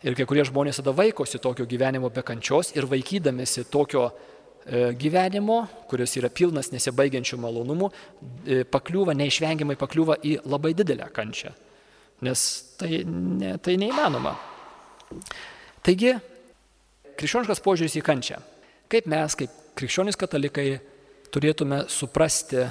Ir 0.00 0.16
kai 0.16 0.24
kurie 0.24 0.44
žmonės 0.48 0.80
tada 0.80 0.94
vaikosi 0.96 1.40
tokio 1.42 1.66
gyvenimo 1.68 2.08
be 2.12 2.22
kančios 2.24 2.72
ir 2.72 2.86
vaikydamėsi 2.88 3.66
tokio 3.68 4.06
e, 4.08 4.94
gyvenimo, 4.96 5.58
kuris 5.90 6.16
yra 6.16 6.30
pilnas 6.32 6.72
nesibaigiančių 6.72 7.36
malonumų, 7.42 7.90
e, 8.46 8.62
pakliūva, 8.64 9.12
neišvengiamai 9.20 9.76
pakliūva 9.80 10.16
į 10.24 10.38
labai 10.48 10.72
didelę 10.78 11.10
kančią. 11.12 11.52
Nes 12.24 12.46
tai, 12.80 13.02
ne, 13.04 13.54
tai 13.60 13.76
neįmanoma. 13.80 14.34
Taigi, 15.84 16.14
krikščioniškas 17.20 17.60
požiūris 17.64 18.00
į 18.00 18.04
kančią. 18.04 18.40
Kaip 18.90 19.08
mes, 19.08 19.36
kaip 19.36 19.52
krikščionys 19.76 20.16
katalikai, 20.20 20.68
turėtume 21.30 21.84
suprasti, 21.92 22.64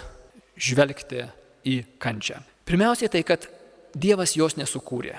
žvelgti 0.60 1.24
į 1.70 1.82
kančią. 2.02 2.42
Pirmiausiai 2.66 3.12
tai, 3.14 3.22
kad 3.26 3.46
Dievas 3.90 4.36
jos 4.38 4.58
nesukūrė. 4.58 5.16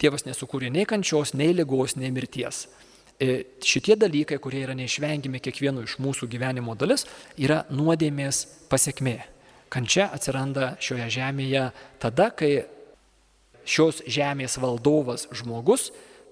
Dievas 0.00 0.26
nesukūrė 0.26 0.70
nei 0.74 0.86
kančios, 0.88 1.34
nei 1.38 1.54
lygos, 1.54 1.96
nei 1.96 2.10
mirties. 2.14 2.64
E, 3.20 3.44
šitie 3.62 3.94
dalykai, 3.98 4.40
kurie 4.42 4.64
yra 4.66 4.74
neišvengiami 4.74 5.40
kiekvieno 5.42 5.84
iš 5.86 5.98
mūsų 6.02 6.26
gyvenimo 6.32 6.74
dalis, 6.78 7.06
yra 7.38 7.62
nuodėmės 7.70 8.44
pasiekmė. 8.70 9.20
Kančia 9.70 10.08
atsiranda 10.14 10.74
šioje 10.82 11.06
žemėje 11.16 11.68
tada, 12.02 12.30
kai 12.34 12.66
šios 13.64 14.02
žemės 14.10 14.58
valdovas 14.60 15.28
žmogus 15.34 15.88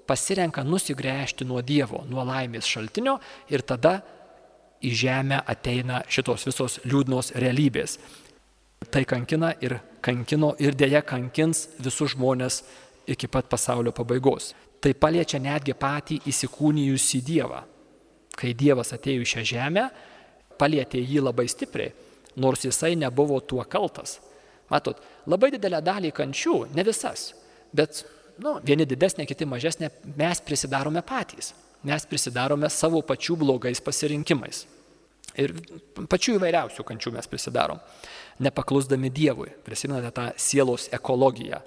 pasirenka 0.07 0.65
nusigręžti 0.67 1.47
nuo 1.47 1.63
Dievo, 1.63 2.03
nuo 2.11 2.25
laimės 2.27 2.67
šaltinio 2.69 3.17
ir 3.51 3.63
tada 3.67 4.01
į 4.83 4.91
žemę 5.05 5.39
ateina 5.47 6.03
šitos 6.11 6.49
visos 6.49 6.81
liūdnos 6.85 7.33
realybės. 7.39 7.99
Tai 8.91 9.05
kankina 9.07 9.53
ir 9.63 9.79
kankino 10.03 10.57
ir 10.59 10.75
dėja 10.75 11.05
kankins 11.07 11.69
visus 11.79 12.17
žmonės 12.17 12.63
iki 13.13 13.29
pat 13.29 13.49
pasaulio 13.51 13.93
pabaigos. 13.95 14.53
Tai 14.83 14.95
paliečia 14.99 15.39
netgi 15.43 15.75
patį 15.79 16.19
įsikūnijusį 16.31 17.21
Dievą. 17.27 17.63
Kai 18.39 18.53
Dievas 18.59 18.95
atėjo 18.97 19.23
į 19.23 19.31
šią 19.35 19.45
žemę, 19.53 19.87
palietė 20.59 21.01
jį 21.03 21.23
labai 21.23 21.47
stipriai, 21.51 21.93
nors 22.41 22.65
jisai 22.65 22.95
nebuvo 22.99 23.39
tuo 23.41 23.63
kaltas. 23.69 24.19
Matot, 24.73 24.99
labai 25.29 25.53
didelę 25.53 25.83
dalį 25.85 26.13
kančių, 26.17 26.57
ne 26.73 26.85
visas, 26.87 27.33
bet 27.77 28.03
nu, 28.41 28.57
vieni 28.65 28.87
didesnė, 28.89 29.27
kiti 29.29 29.47
mažesnė, 29.49 29.91
mes 30.17 30.41
prisidarome 30.45 31.03
patys. 31.05 31.53
Mes 31.83 32.07
prisidarome 32.07 32.71
savo 32.71 33.03
pačių 33.03 33.37
blogais 33.41 33.83
pasirinkimais. 33.83 34.65
Ir 35.43 35.55
pačių 36.11 36.37
įvairiausių 36.39 36.85
kančių 36.87 37.15
mes 37.17 37.29
prisidarom 37.29 37.81
nepaklusdami 38.43 39.11
Dievui. 39.11 39.51
Prisimenate 39.65 40.11
tą 40.15 40.27
sielos 40.37 40.89
ekologiją. 40.93 41.61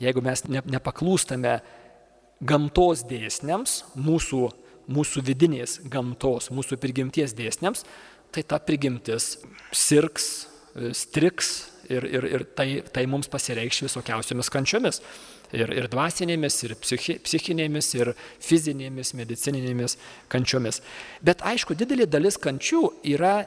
Jeigu 0.00 0.22
mes 0.24 0.44
ne, 0.48 0.62
nepaklūstame 0.72 1.58
gamtos 2.42 3.04
dėsniams, 3.08 3.82
mūsų, 3.94 4.46
mūsų 4.92 5.22
vidinės 5.26 5.78
gamtos, 5.90 6.50
mūsų 6.54 6.78
prigimties 6.82 7.36
dėsniams, 7.38 7.84
tai 8.32 8.44
ta 8.48 8.58
prigimtis 8.62 9.36
sirgs, 9.76 10.48
striks 10.96 11.52
ir, 11.92 12.06
ir, 12.08 12.24
ir 12.24 12.44
tai, 12.56 12.68
tai 12.92 13.04
mums 13.10 13.28
pasireikš 13.30 13.84
visokiausiomis 13.86 14.50
kančiomis. 14.52 15.02
Ir, 15.52 15.68
ir 15.76 15.84
dvasinėmis, 15.92 16.54
ir 16.64 16.72
psichi, 16.80 17.18
psichinėmis, 17.20 17.90
ir 17.98 18.14
fizinėmis, 18.40 19.10
medicininėmis 19.18 19.98
kančiomis. 20.32 20.80
Bet 21.20 21.44
aišku, 21.44 21.76
didelė 21.76 22.06
dalis 22.08 22.40
kančių 22.40 22.86
yra 23.12 23.42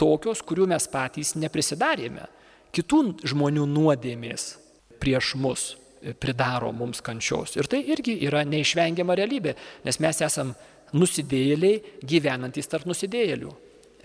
tokios, 0.00 0.40
kurių 0.40 0.70
mes 0.72 0.88
patys 0.88 1.34
neprisidarėme. 1.36 2.24
Kitų 2.72 3.02
žmonių 3.28 3.66
nuodėmės 3.68 4.54
prieš 5.02 5.34
mus 5.36 5.74
pridaro 6.20 6.72
mums 6.72 7.02
kančios. 7.04 7.56
Ir 7.58 7.68
tai 7.70 7.82
irgi 7.92 8.16
yra 8.26 8.42
neišvengiama 8.48 9.16
realybė, 9.18 9.54
nes 9.84 10.00
mes 10.00 10.20
esam 10.24 10.54
nusidėjėliai 10.96 12.02
gyvenantys 12.06 12.70
tarp 12.70 12.88
nusidėjėlių. 12.90 13.52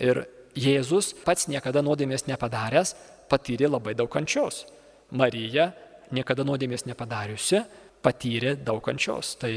Ir 0.06 0.26
Jėzus 0.56 1.12
pats 1.26 1.50
niekada 1.52 1.82
nuodėmės 1.84 2.30
nepadaręs 2.30 2.94
patyrė 3.32 3.68
labai 3.68 3.96
daug 3.98 4.08
kančios. 4.12 4.64
Marija 5.12 5.72
niekada 6.16 6.46
nuodėmės 6.48 6.86
nepadariusi 6.88 7.60
patyrė 8.06 8.56
daug 8.64 8.80
kančios. 8.86 9.34
Tai 9.42 9.52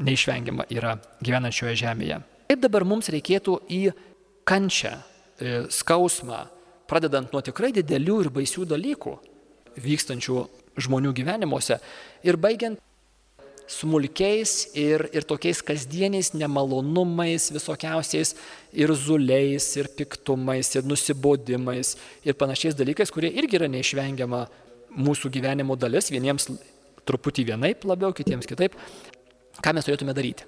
neišvengiama 0.00 0.66
yra 0.72 0.96
gyvenančioje 1.22 1.76
žemėje. 1.84 2.20
Kaip 2.50 2.62
dabar 2.62 2.86
mums 2.88 3.10
reikėtų 3.12 3.56
į 3.70 3.82
kančią 4.48 4.96
skausmą, 5.70 6.44
pradedant 6.90 7.30
nuo 7.32 7.42
tikrai 7.44 7.70
didelių 7.74 8.16
ir 8.24 8.32
baisių 8.34 8.66
dalykų 8.72 9.14
vykstančių 9.80 10.40
žmonių 10.78 11.12
gyvenimuose 11.16 11.80
ir 12.26 12.38
baigiant 12.40 12.78
smulkiais 13.70 14.72
ir, 14.74 15.04
ir 15.14 15.26
tokiais 15.28 15.60
kasdieniais 15.62 16.32
nemalonumais, 16.34 17.50
visokiausiais 17.54 18.34
ir 18.74 18.92
zuliais, 18.98 19.68
ir 19.78 19.90
piktumais, 19.94 20.74
ir 20.74 20.86
nusibodimais, 20.90 21.94
ir 22.26 22.38
panašiais 22.38 22.74
dalykais, 22.78 23.12
kurie 23.14 23.30
irgi 23.30 23.60
yra 23.60 23.70
neišvengiama 23.70 24.44
mūsų 24.98 25.30
gyvenimo 25.30 25.76
dalis, 25.78 26.10
vieniems 26.10 26.50
truputį 27.06 27.46
vienaip 27.52 27.86
labiau, 27.86 28.14
kitiems 28.16 28.48
kitaip. 28.50 28.74
Ką 29.62 29.74
mes 29.76 29.86
turėtume 29.86 30.14
daryti? 30.16 30.46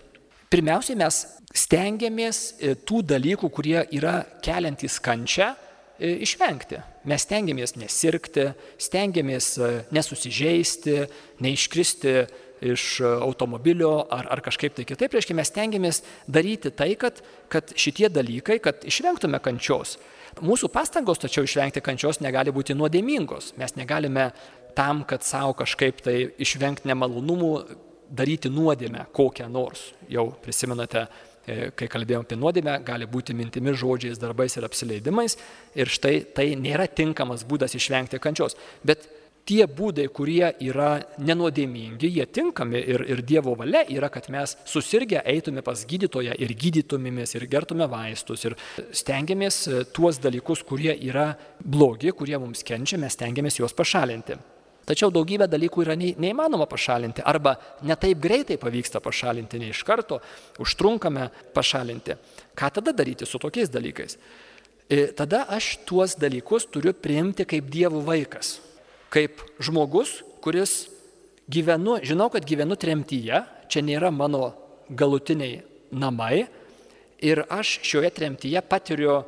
Pirmiausiai 0.53 0.99
mes 1.01 1.23
stengiamės 1.57 2.41
e, 2.59 2.75
tų 2.77 3.01
dalykų, 3.09 3.49
kurie 3.55 3.79
yra 3.95 4.19
keliantys 4.45 4.99
kančią, 5.01 5.53
išvengti. 5.99 6.81
Mes 7.09 7.27
stengiamės 7.27 7.77
nesirgti, 7.77 8.53
stengiamės 8.81 9.53
e, 9.59 9.73
nesusižeisti, 9.95 10.97
neiškristi 11.43 12.17
iš 12.63 13.01
automobilio 13.03 14.07
ar, 14.15 14.29
ar 14.31 14.43
kažkaip 14.45 14.77
tai 14.77 14.87
kitaip. 14.87 15.15
Reiškia, 15.17 15.35
mes 15.35 15.51
stengiamės 15.51 16.03
daryti 16.31 16.71
tai, 16.71 16.93
kad, 17.01 17.19
kad 17.53 17.75
šitie 17.75 18.07
dalykai, 18.13 18.61
kad 18.63 18.87
išvengtume 18.87 19.41
kančios. 19.43 19.97
Mūsų 20.41 20.71
pastangos 20.73 21.21
tačiau 21.21 21.45
išvengti 21.45 21.83
kančios 21.85 22.23
negali 22.25 22.55
būti 22.55 22.77
nuodėmingos. 22.79 23.53
Mes 23.61 23.75
negalime 23.77 24.31
tam, 24.79 25.03
kad 25.05 25.27
savo 25.27 25.57
kažkaip 25.59 26.01
tai 26.07 26.17
išvengti 26.41 26.89
nemalonumų, 26.89 27.53
daryti 28.13 28.51
nuodėmę 28.53 29.07
kokią 29.17 29.49
nors. 29.53 29.91
Jau 30.13 30.31
prisimenate, 30.45 31.07
e, 31.09 31.32
kai 31.47 31.89
kalbėjome 31.91 32.27
apie 32.27 32.39
nuodėmę, 32.39 32.77
gali 32.87 33.09
būti 33.11 33.35
mintimis, 33.35 33.81
žodžiais, 33.81 34.21
darbais 34.23 34.55
ir 34.57 34.67
apsileidimais. 34.69 35.39
Ir 35.79 35.91
štai 35.91 36.21
tai 36.37 36.53
nėra 36.59 36.87
tinkamas 36.87 37.47
būdas 37.49 37.75
išvengti 37.79 38.21
kančios. 38.23 38.55
Bet 38.87 39.09
tie 39.49 39.67
būdai, 39.67 40.07
kurie 40.15 40.53
yra 40.63 41.03
nenuodėmingi, 41.19 42.11
jie 42.17 42.27
tinkami 42.31 42.83
ir, 42.95 43.05
ir 43.11 43.23
Dievo 43.27 43.57
valia 43.59 43.83
yra, 43.91 44.11
kad 44.13 44.29
mes 44.33 44.55
susirgę 44.69 45.23
eitume 45.35 45.65
pas 45.67 45.85
gydytoją 45.89 46.37
ir 46.39 46.55
gydytumėmės 46.59 47.37
ir 47.37 47.49
gertume 47.51 47.89
vaistus 47.91 48.47
ir 48.47 48.57
stengiamės 48.95 49.63
e, 49.67 49.83
tuos 49.95 50.21
dalykus, 50.23 50.63
kurie 50.67 50.95
yra 50.95 51.33
blogi, 51.59 52.15
kurie 52.15 52.39
mums 52.39 52.63
kenčia, 52.67 53.01
mes 53.03 53.19
stengiamės 53.19 53.59
juos 53.61 53.75
pašalinti. 53.77 54.39
Tačiau 54.83 55.13
daugybę 55.15 55.47
dalykų 55.47 55.85
yra 55.85 55.95
neįmanoma 55.95 56.67
pašalinti 56.67 57.23
arba 57.23 57.55
netaip 57.87 58.19
greitai 58.23 58.59
pavyksta 58.59 58.99
pašalinti, 59.03 59.61
ne 59.63 59.71
iš 59.71 59.85
karto, 59.87 60.19
užtrunkame 60.63 61.29
pašalinti. 61.55 62.17
Ką 62.59 62.71
tada 62.79 62.95
daryti 62.97 63.29
su 63.29 63.39
tokiais 63.39 63.71
dalykais? 63.71 64.19
Ir 64.91 65.05
e, 65.05 65.13
tada 65.15 65.45
aš 65.55 65.77
tuos 65.87 66.17
dalykus 66.19 66.67
turiu 66.67 66.93
priimti 66.93 67.47
kaip 67.49 67.71
dievų 67.71 68.03
vaikas, 68.09 68.57
kaip 69.15 69.45
žmogus, 69.63 70.19
kuris 70.43 70.91
gyvenu, 71.47 72.01
žinau, 72.03 72.27
kad 72.35 72.43
gyvenu 72.45 72.75
tremtyje, 72.75 73.45
čia 73.71 73.87
nėra 73.87 74.11
mano 74.11 74.51
galutiniai 74.91 75.63
namai 75.95 76.49
ir 77.23 77.47
aš 77.47 77.79
šioje 77.87 78.11
tremtyje 78.19 78.67
patiriu, 78.67 79.23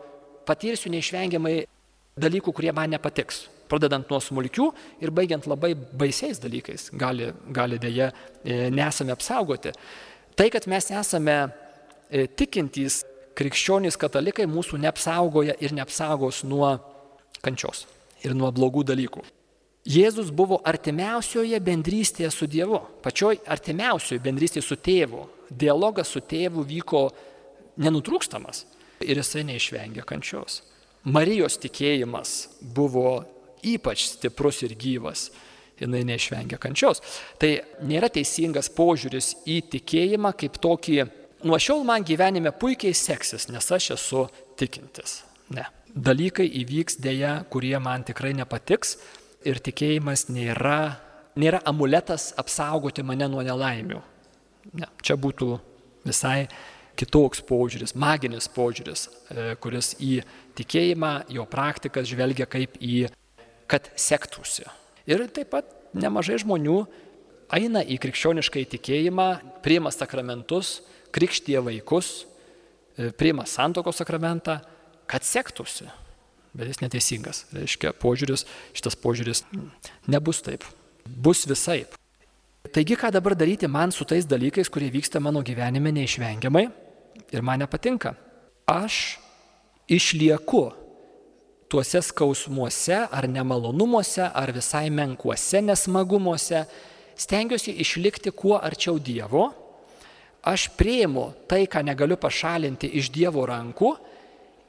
patirsiu 0.45 0.91
neišvengiamai 0.91 1.61
dalykų, 2.19 2.51
kurie 2.51 2.75
man 2.75 2.91
nepatiks 2.91 3.45
pradedant 3.71 4.09
nuo 4.11 4.21
smulkių 4.23 4.69
ir 5.05 5.13
baigiant 5.15 5.47
labai 5.51 5.75
baisiais 5.75 6.41
dalykais, 6.43 6.91
gali, 7.01 7.31
gali 7.55 7.79
dėja 7.81 8.11
e, 8.11 8.71
nesame 8.75 9.15
apsaugoti. 9.15 9.75
Tai, 10.35 10.49
kad 10.51 10.67
mes 10.71 10.91
esame 10.91 11.37
e, 11.45 12.27
tikintys 12.27 13.03
krikščionys 13.39 13.99
katalikai, 13.99 14.47
mūsų 14.51 14.79
neapsaugoja 14.83 15.57
ir 15.63 15.75
neapsaugos 15.75 16.43
nuo 16.47 16.77
kančios 17.45 17.87
ir 18.25 18.35
nuo 18.37 18.51
blogų 18.55 18.85
dalykų. 18.89 19.25
Jėzus 19.85 20.31
buvo 20.33 20.63
artimiausioje 20.65 21.59
bendrystėje 21.61 22.31
su 22.33 22.47
Dievu, 22.49 22.79
pačioj 23.05 23.43
artimiausioje 23.53 24.23
bendrystėje 24.25 24.65
su 24.65 24.79
tėvu. 24.81 25.27
Dialogas 25.51 26.09
su 26.09 26.23
tėvu 26.25 26.65
vyko 26.65 27.11
nenutrūkstamas. 27.77 28.65
ir 29.05 29.19
jisai 29.21 29.43
neišvengė 29.45 30.05
kančios. 30.07 30.63
Marijos 31.05 31.59
tikėjimas 31.61 32.31
buvo 32.75 33.25
ypač 33.75 34.07
stiprus 34.11 34.63
ir 34.67 34.75
gyvas, 34.79 35.29
jinai 35.81 36.05
neišvengia 36.07 36.59
kančios. 36.63 37.03
Tai 37.41 37.51
nėra 37.87 38.11
teisingas 38.13 38.71
požiūris 38.75 39.35
į 39.51 39.61
tikėjimą 39.75 40.35
kaip 40.39 40.59
tokį, 40.63 40.99
nuo 41.45 41.59
šiol 41.61 41.85
man 41.87 42.07
gyvenime 42.07 42.53
puikiai 42.57 42.95
seksis, 42.97 43.49
nes 43.53 43.71
aš 43.77 43.95
esu 43.97 44.27
tikintis. 44.61 45.23
Ne. 45.55 45.67
Dalykai 45.95 46.47
įvyks 46.63 46.99
dėja, 47.03 47.37
kurie 47.51 47.77
man 47.83 48.03
tikrai 48.07 48.33
nepatiks 48.35 48.97
ir 49.47 49.61
tikėjimas 49.63 50.27
nėra, 50.33 50.97
nėra 51.39 51.61
amuletas 51.69 52.33
apsaugoti 52.41 53.05
mane 53.07 53.29
nuo 53.31 53.45
nelaimių. 53.47 54.01
Ne. 54.81 54.89
Čia 55.05 55.19
būtų 55.21 55.51
visai 56.07 56.47
kitoks 56.99 57.43
požiūris, 57.47 57.95
maginis 57.99 58.49
požiūris, 58.55 59.09
e, 59.31 59.47
kuris 59.61 59.95
į 60.03 60.23
tikėjimą, 60.59 61.13
jo 61.35 61.45
praktikas 61.51 62.09
žvelgia 62.11 62.47
kaip 62.51 62.79
į, 62.79 63.09
kad 63.71 63.89
sektųsi. 63.97 64.67
Ir 65.09 65.25
taip 65.33 65.51
pat 65.53 65.69
nemažai 65.97 66.39
žmonių 66.43 66.79
eina 67.55 67.83
į 67.85 67.99
krikščionišką 68.03 68.63
įtikėjimą, 68.65 69.29
priima 69.65 69.93
sakramentus, 69.95 70.81
krikštie 71.15 71.59
vaikus, 71.63 72.25
e, 72.99 73.11
priima 73.13 73.47
santokos 73.47 74.01
sakramentą, 74.01 74.61
kad 75.07 75.25
sektųsi. 75.25 75.87
Bet 76.55 76.71
jis 76.71 76.81
neteisingas. 76.81 77.45
Reiškia, 77.53 77.93
požiūris, 77.99 78.47
šitas 78.77 78.95
požiūris 78.95 79.43
nebus 80.07 80.41
taip. 80.43 80.65
Bus 81.05 81.45
visai. 81.51 81.85
Taigi, 82.73 82.97
ką 82.97 83.11
dabar 83.13 83.35
daryti 83.37 83.69
man 83.69 83.93
su 83.93 84.07
tais 84.09 84.25
dalykais, 84.25 84.71
kurie 84.73 84.89
vyksta 84.91 85.21
mano 85.21 85.43
gyvenime 85.43 85.93
neišvengiamai 85.93 86.69
ir 87.35 87.43
man 87.43 87.61
nepatinka? 87.61 88.15
Aš 88.67 89.19
išlieku 89.91 90.73
tuose 91.75 91.99
skausmuose 92.07 92.95
ar 93.11 93.27
nemalonumuose 93.27 94.23
ar 94.23 94.53
visai 94.55 94.91
menkuose 94.95 95.59
nesmagumuose, 95.59 96.61
stengiuosi 97.19 97.75
išlikti 97.83 98.31
kuo 98.31 98.61
arčiau 98.63 99.01
Dievo, 99.03 99.49
aš 100.47 100.69
prieimu 100.79 101.25
tai, 101.51 101.65
ką 101.67 101.83
negaliu 101.83 102.15
pašalinti 102.21 102.93
iš 103.01 103.11
Dievo 103.11 103.43
rankų 103.51 103.91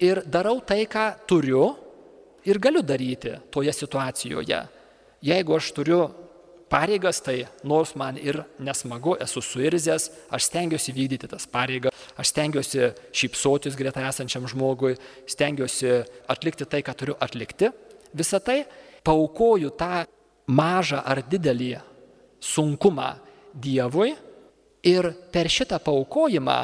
ir 0.01 0.23
darau 0.25 0.57
tai, 0.65 0.87
ką 0.89 1.05
turiu 1.29 1.67
ir 2.49 2.57
galiu 2.57 2.81
daryti 2.81 3.35
toje 3.53 3.73
situacijoje. 3.73 4.63
Jeigu 5.21 5.57
aš 5.59 5.71
turiu 5.77 6.01
pareigas, 6.69 7.21
tai 7.21 7.45
nors 7.63 7.93
man 7.95 8.17
ir 8.17 8.41
nesmagu, 8.59 9.15
esu 9.21 9.41
suirzęs, 9.43 10.09
aš 10.33 10.47
stengiuosi 10.49 10.93
vykdyti 10.95 11.29
tas 11.31 11.47
pareigas, 11.49 11.93
aš 12.17 12.31
stengiuosi 12.33 12.89
šypsotis 13.15 13.77
greta 13.77 14.05
esančiam 14.09 14.47
žmogui, 14.49 14.95
stengiuosi 15.29 16.01
atlikti 16.31 16.67
tai, 16.69 16.81
ką 16.85 16.95
turiu 16.97 17.17
atlikti. 17.21 17.71
Visą 18.15 18.39
tai 18.43 18.63
paukoju 19.05 19.73
tą 19.77 20.05
mažą 20.47 21.01
ar 21.05 21.23
didelį 21.25 21.75
sunkumą 22.41 23.13
Dievui 23.55 24.09
ir 24.83 25.05
per 25.31 25.47
šitą 25.47 25.77
paukojimą 25.79 26.57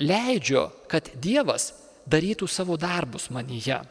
leidžiu, 0.00 0.62
kad 0.88 1.10
Dievas 1.20 1.74
darytų 2.08 2.48
savo 2.48 2.78
darbus 2.80 3.28
manyje. 3.34 3.82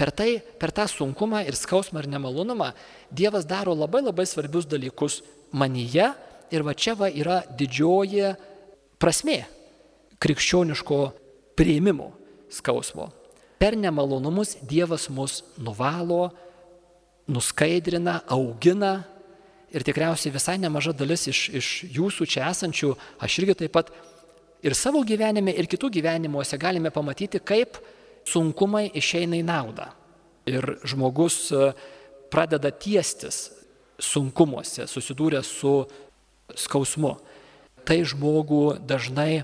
Per 0.00 0.08
tai, 0.16 0.38
per 0.40 0.72
tą 0.72 0.86
sunkumą 0.88 1.42
ir 1.44 1.56
skausmą 1.58 2.00
ir 2.00 2.08
nemalonumą 2.08 2.70
Dievas 3.12 3.44
daro 3.44 3.74
labai 3.76 4.00
labai 4.00 4.24
svarbius 4.24 4.64
dalykus 4.64 5.20
manyje 5.52 6.06
ir 6.48 6.64
va 6.64 6.72
čia 6.72 6.94
va 6.96 7.10
yra 7.12 7.42
didžioji 7.44 8.30
prasmė 8.96 9.42
krikščioniško 10.20 11.00
prieimimo 11.56 12.14
skausmo. 12.48 13.10
Per 13.60 13.76
nemalonumus 13.76 14.56
Dievas 14.64 15.10
mus 15.12 15.42
nuvalo, 15.60 16.30
nuskaidrina, 17.28 18.22
augina 18.24 19.02
ir 19.68 19.84
tikriausiai 19.84 20.32
visai 20.32 20.56
nemaža 20.58 20.96
dalis 20.96 21.28
iš, 21.28 21.42
iš 21.60 21.68
jūsų 21.92 22.26
čia 22.26 22.48
esančių, 22.48 22.94
aš 23.20 23.38
irgi 23.42 23.60
taip 23.62 23.76
pat 23.76 23.92
ir 24.64 24.74
savo 24.74 25.04
gyvenime, 25.04 25.52
ir 25.52 25.68
kitų 25.68 25.92
gyvenimuose 26.00 26.56
galime 26.56 26.88
pamatyti, 26.88 27.40
kaip 27.44 27.76
sunkumai 28.30 28.88
išeina 28.96 29.38
į 29.40 29.46
naudą. 29.46 29.90
Ir 30.50 30.76
žmogus 30.88 31.50
e, 31.52 31.72
pradeda 32.32 32.72
tiestis 32.72 33.50
sunkumuose, 34.00 34.86
susidūrė 34.88 35.42
su 35.44 35.84
skausmu. 36.56 37.16
Tai 37.86 37.98
žmogų 38.06 38.64
dažnai 38.86 39.42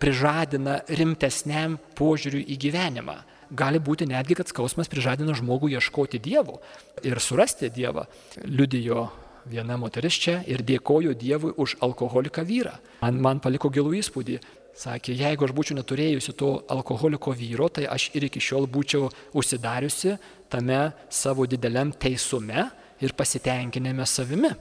prižadina 0.00 0.80
rimtesniam 0.88 1.76
požiūriui 1.98 2.46
į 2.54 2.58
gyvenimą. 2.66 3.16
Gali 3.50 3.80
būti 3.82 4.06
netgi, 4.06 4.36
kad 4.38 4.48
skausmas 4.50 4.88
prižadina 4.90 5.34
žmogų 5.34 5.72
ieškoti 5.74 6.20
Dievo 6.22 6.60
ir 7.02 7.18
surasti 7.20 7.70
Dievą. 7.74 8.06
Liudijo 8.46 9.08
viena 9.50 9.76
moteris 9.80 10.18
čia 10.22 10.38
ir 10.46 10.62
dėkoju 10.66 11.16
Dievui 11.18 11.52
už 11.58 11.76
alkoholiką 11.82 12.44
vyrą. 12.46 12.76
Man, 13.02 13.20
man 13.20 13.42
paliko 13.42 13.70
gilų 13.72 13.96
įspūdį. 14.00 14.38
Sakė, 14.76 15.12
jeigu 15.18 15.44
aš 15.44 15.52
būčiau 15.56 15.76
neturėjusi 15.76 16.34
to 16.38 16.50
alkoholiko 16.72 17.34
vyro, 17.36 17.68
tai 17.68 17.84
aš 17.90 18.10
ir 18.16 18.28
iki 18.28 18.40
šiol 18.40 18.68
būčiau 18.70 19.10
užsidariusi 19.36 20.16
tame 20.50 20.80
savo 21.10 21.46
dideliam 21.50 21.92
teisume 21.92 22.68
ir 23.02 23.14
pasitenkinėme 23.16 24.06
savimi. 24.06 24.52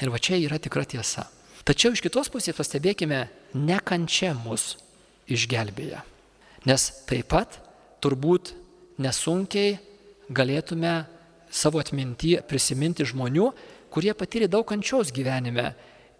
Ir 0.00 0.12
va 0.12 0.20
čia 0.22 0.38
yra 0.38 0.60
tikra 0.62 0.84
tiesa. 0.86 1.26
Tačiau 1.66 1.92
iš 1.92 2.02
kitos 2.04 2.30
pusės 2.32 2.56
pastebėkime, 2.56 3.24
nekančia 3.58 4.32
mus 4.38 4.76
išgelbėja. 5.30 6.04
Nes 6.68 6.86
taip 7.08 7.28
pat 7.32 7.58
turbūt 8.02 8.54
nesunkiai 9.00 9.78
galėtume 10.30 10.94
savo 11.50 11.80
atminti 11.82 12.36
prisiminti 12.46 13.04
žmonių, 13.08 13.50
kurie 13.90 14.14
patyrė 14.14 14.48
daug 14.50 14.66
kančios 14.68 15.10
gyvenime 15.12 15.72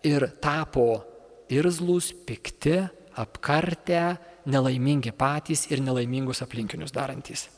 ir 0.06 0.26
tapo 0.42 1.04
irzlus, 1.50 2.10
pikti, 2.26 2.82
apkartę, 3.20 4.02
nelaimingi 4.50 5.12
patys 5.12 5.66
ir 5.70 5.82
nelaimingus 5.84 6.42
aplinkinius 6.44 6.94
darantys. 6.94 7.48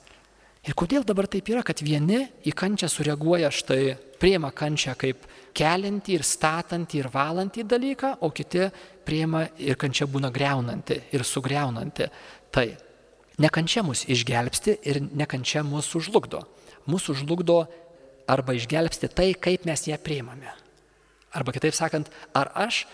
Ir 0.63 0.77
kodėl 0.79 1.03
dabar 1.03 1.27
taip 1.27 1.49
yra, 1.51 1.65
kad 1.67 1.81
vieni 1.83 2.21
į 2.47 2.53
kančią 2.55 2.87
sureaguoja 2.91 3.49
štai, 3.51 3.97
priema 4.23 4.53
kančią 4.55 4.95
kaip 4.99 5.25
kelinti 5.59 6.15
ir 6.15 6.23
statanti 6.23 7.01
ir 7.01 7.09
valanti 7.11 7.65
dalyką, 7.67 8.13
o 8.23 8.31
kiti 8.31 8.69
priema 9.03 9.49
ir 9.59 9.75
kančia 9.81 10.07
būna 10.07 10.31
greunanti 10.31 11.01
ir 11.11 11.27
sugriaunanti. 11.27 12.07
Tai 12.55 12.67
nekančia 13.43 13.83
mus 13.83 14.05
išgelbsti 14.07 14.79
ir 14.87 15.03
nekančia 15.11 15.65
mus 15.67 15.91
užlugdo. 15.99 16.45
Mūsų 16.87 17.17
užlugdo 17.19 17.59
arba 18.31 18.55
išgelbsti 18.55 19.11
tai, 19.11 19.33
kaip 19.35 19.67
mes 19.67 19.89
ją 19.91 19.99
priimame. 19.99 20.55
Arba 21.35 21.55
kitaip 21.55 21.75
sakant, 21.75 22.11
ar 22.39 22.53
aš 22.55 22.85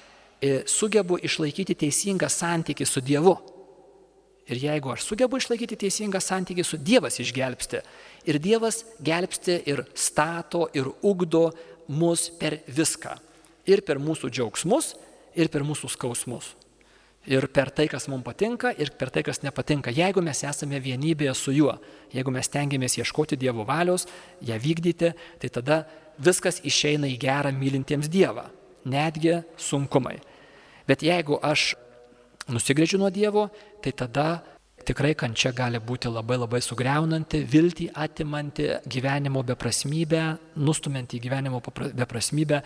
sugebu 0.67 1.19
išlaikyti 1.25 1.75
teisingą 1.75 2.29
santykį 2.31 2.87
su 2.87 3.03
Dievu. 3.03 3.35
Ir 4.49 4.61
jeigu 4.63 4.93
aš 4.95 5.05
sugebu 5.05 5.37
išlaikyti 5.41 5.77
teisingą 5.77 6.21
santykį 6.25 6.65
su 6.65 6.79
Dievas 6.81 7.19
išgelbsti. 7.21 7.83
Ir 8.31 8.39
Dievas 8.41 8.85
gelbsti 9.05 9.59
ir 9.69 9.83
stato 9.95 10.69
ir 10.73 10.89
ugdo 11.03 11.51
mus 11.89 12.29
per 12.41 12.61
viską. 12.67 13.19
Ir 13.69 13.83
per 13.85 14.01
mūsų 14.01 14.31
džiaugsmus, 14.33 14.95
ir 15.37 15.51
per 15.53 15.67
mūsų 15.69 15.91
skausmus. 15.93 16.55
Ir 17.29 17.45
per 17.53 17.69
tai, 17.75 17.91
kas 17.93 18.07
mums 18.09 18.25
patinka, 18.25 18.71
ir 18.73 18.95
per 18.97 19.11
tai, 19.13 19.21
kas 19.27 19.43
nepatinka. 19.45 19.93
Jeigu 19.93 20.23
mes 20.25 20.41
esame 20.49 20.81
vienybėje 20.81 21.35
su 21.37 21.53
juo, 21.53 21.75
jeigu 22.15 22.33
mes 22.33 22.49
tengiamės 22.49 22.97
ieškoti 23.03 23.37
Dievo 23.37 23.67
valios, 23.69 24.07
ją 24.41 24.57
vykdyti, 24.57 25.13
tai 25.43 25.51
tada 25.53 25.83
viskas 26.17 26.63
išeina 26.65 27.11
į 27.11 27.19
gerą 27.21 27.53
mylintiems 27.53 28.09
Dievą 28.09 28.47
netgi 28.89 29.39
sunkumai. 29.61 30.17
Bet 30.89 31.05
jeigu 31.05 31.39
aš 31.45 31.75
nusigrėžiu 32.49 33.01
nuo 33.01 33.11
Dievo, 33.13 33.49
tai 33.85 33.93
tada 33.93 34.29
tikrai 34.89 35.13
kančia 35.19 35.53
gali 35.53 35.81
būti 35.83 36.09
labai 36.09 36.39
labai 36.39 36.61
sugriaunanti, 36.65 37.43
viltį 37.45 37.91
atimanti, 38.05 38.71
gyvenimo 38.89 39.43
beprasmybę, 39.51 40.23
nustumianti 40.57 41.19
į 41.19 41.25
gyvenimo 41.27 41.61
beprasmybę 41.63 42.63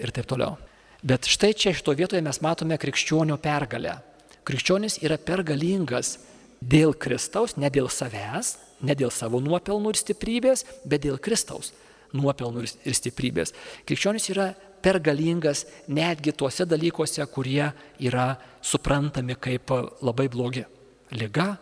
ir 0.00 0.14
taip 0.16 0.28
toliau. 0.30 0.56
Bet 1.04 1.28
štai 1.28 1.52
čia 1.56 1.72
šito 1.76 1.94
vietoje 1.96 2.22
mes 2.24 2.40
matome 2.44 2.76
krikščionio 2.80 3.38
pergalę. 3.40 3.98
Krikščionis 4.44 4.98
yra 5.04 5.16
pergalingas 5.20 6.18
dėl 6.60 6.92
Kristaus, 6.96 7.56
ne 7.56 7.70
dėl 7.72 7.88
savęs, 7.92 8.56
ne 8.84 8.96
dėl 8.96 9.12
savo 9.12 9.40
nuopelnų 9.40 9.94
ir 9.94 10.00
stiprybės, 10.00 10.64
bet 10.84 11.04
dėl 11.04 11.20
Kristaus 11.20 11.72
nuopelnų 12.16 12.64
ir 12.66 12.96
stiprybės. 12.96 13.54
Krikščionis 13.88 14.28
yra 14.32 14.50
per 14.82 15.00
galingas 15.00 15.64
netgi 15.88 16.32
tuose 16.32 16.66
dalykuose, 16.68 17.24
kurie 17.32 17.70
yra 18.00 18.34
suprantami 18.62 19.36
kaip 19.36 19.72
labai 20.02 20.28
blogi. 20.32 20.64
Liga, 21.10 21.54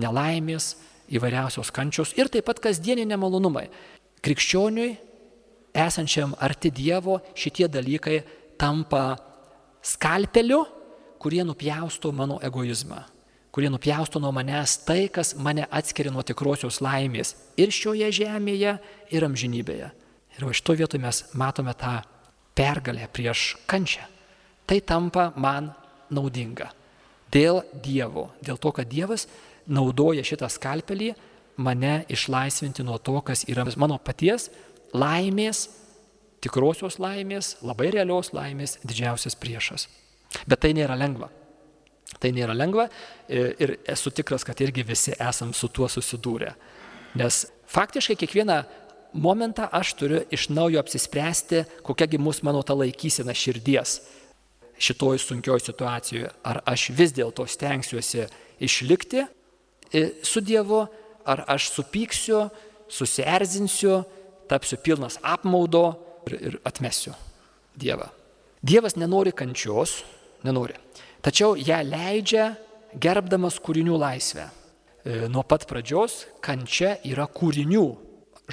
nelaimės, 0.00 0.76
įvairiausios 1.12 1.72
kančios 1.74 2.14
ir 2.16 2.30
taip 2.32 2.46
pat 2.48 2.60
kasdieniai 2.62 3.08
nemalonumai. 3.10 3.66
Krikščioniui, 4.22 4.92
esančiam 5.74 6.36
arti 6.40 6.70
Dievo, 6.70 7.18
šitie 7.34 7.66
dalykai 7.68 8.20
tampa 8.60 9.16
skalpeliu, 9.82 10.62
kurie 11.22 11.42
nupjausto 11.46 12.12
mano 12.14 12.38
egoizmą, 12.42 13.02
kurie 13.54 13.70
nupjaustų 13.70 14.22
nuo 14.22 14.32
manęs 14.34 14.78
tai, 14.86 15.06
kas 15.12 15.34
mane 15.38 15.66
atskiria 15.70 16.12
nuo 16.14 16.24
tikrosios 16.26 16.80
laimės 16.82 17.34
ir 17.60 17.74
šioje 17.74 18.08
žemėje, 18.22 18.78
ir 19.14 19.26
amžinybėje. 19.26 19.90
Ir 20.38 20.46
va 20.48 20.54
šito 20.56 20.74
vietoje 20.78 21.02
mes 21.02 21.24
matome 21.36 21.74
tą 21.76 22.00
pergalę 22.54 23.08
prieš 23.12 23.56
kančią. 23.66 24.04
Tai 24.66 24.78
tampa 24.80 25.30
man 25.36 25.72
naudinga. 26.12 26.70
Dėl 27.32 27.62
Dievo, 27.84 28.30
dėl 28.44 28.58
to, 28.60 28.72
kad 28.76 28.88
Dievas 28.88 29.26
naudoja 29.66 30.24
šitą 30.26 30.48
skalpelį 30.52 31.12
mane 31.62 32.02
išlaisvinti 32.12 32.84
nuo 32.84 32.98
to, 32.98 33.18
kas 33.24 33.46
yra 33.48 33.64
mano 33.76 33.98
paties 33.98 34.50
laimės, 34.92 35.68
tikrosios 36.42 36.98
laimės, 37.00 37.56
labai 37.64 37.92
realios 37.94 38.32
laimės 38.36 38.78
didžiausias 38.84 39.36
priešas. 39.38 39.88
Bet 40.48 40.62
tai 40.64 40.72
nėra 40.76 40.96
lengva. 40.98 41.30
Tai 42.20 42.30
nėra 42.34 42.54
lengva 42.56 42.88
ir 43.28 43.78
esu 43.88 44.12
tikras, 44.12 44.44
kad 44.44 44.60
irgi 44.60 44.84
visi 44.84 45.14
esam 45.16 45.52
su 45.56 45.70
tuo 45.72 45.88
susidūrę. 45.88 46.52
Nes 47.16 47.44
faktiškai 47.72 48.16
kiekvieną 48.20 48.58
momentą 49.14 49.68
aš 49.72 49.94
turiu 49.98 50.22
iš 50.30 50.48
naujo 50.48 50.80
apsispręsti, 50.80 51.64
kokiagi 51.82 52.18
mus 52.18 52.42
mano 52.42 52.62
ta 52.62 52.74
laikysena 52.74 53.34
širdies 53.34 54.00
šitoj 54.82 55.18
sunkioj 55.18 55.60
situacijoje. 55.60 56.30
Ar 56.42 56.62
aš 56.66 56.90
vis 56.96 57.14
dėlto 57.14 57.46
stengsiuosi 57.46 58.26
išlikti 58.62 59.22
e, 59.22 60.08
su 60.26 60.42
Dievu, 60.42 60.82
ar 61.24 61.44
aš 61.46 61.70
supyksiu, 61.76 62.48
susierzinsiu, 62.90 64.02
tapsiu 64.50 64.78
pilnas 64.82 65.18
apmaudo 65.22 65.84
ir, 66.26 66.38
ir 66.38 66.58
atmesiu 66.66 67.14
Dievą. 67.78 68.08
Dievas 68.62 68.96
nenori 68.98 69.32
kančios, 69.34 70.02
nenori. 70.46 70.74
Tačiau 71.22 71.54
ją 71.56 71.78
leidžia 71.86 72.52
gerbdamas 73.00 73.58
kūrinių 73.62 73.96
laisvę. 73.98 74.48
E, 75.02 75.26
nuo 75.30 75.42
pat 75.46 75.64
pradžios 75.70 76.24
kančia 76.42 76.96
yra 77.06 77.28
kūrinių 77.30 77.86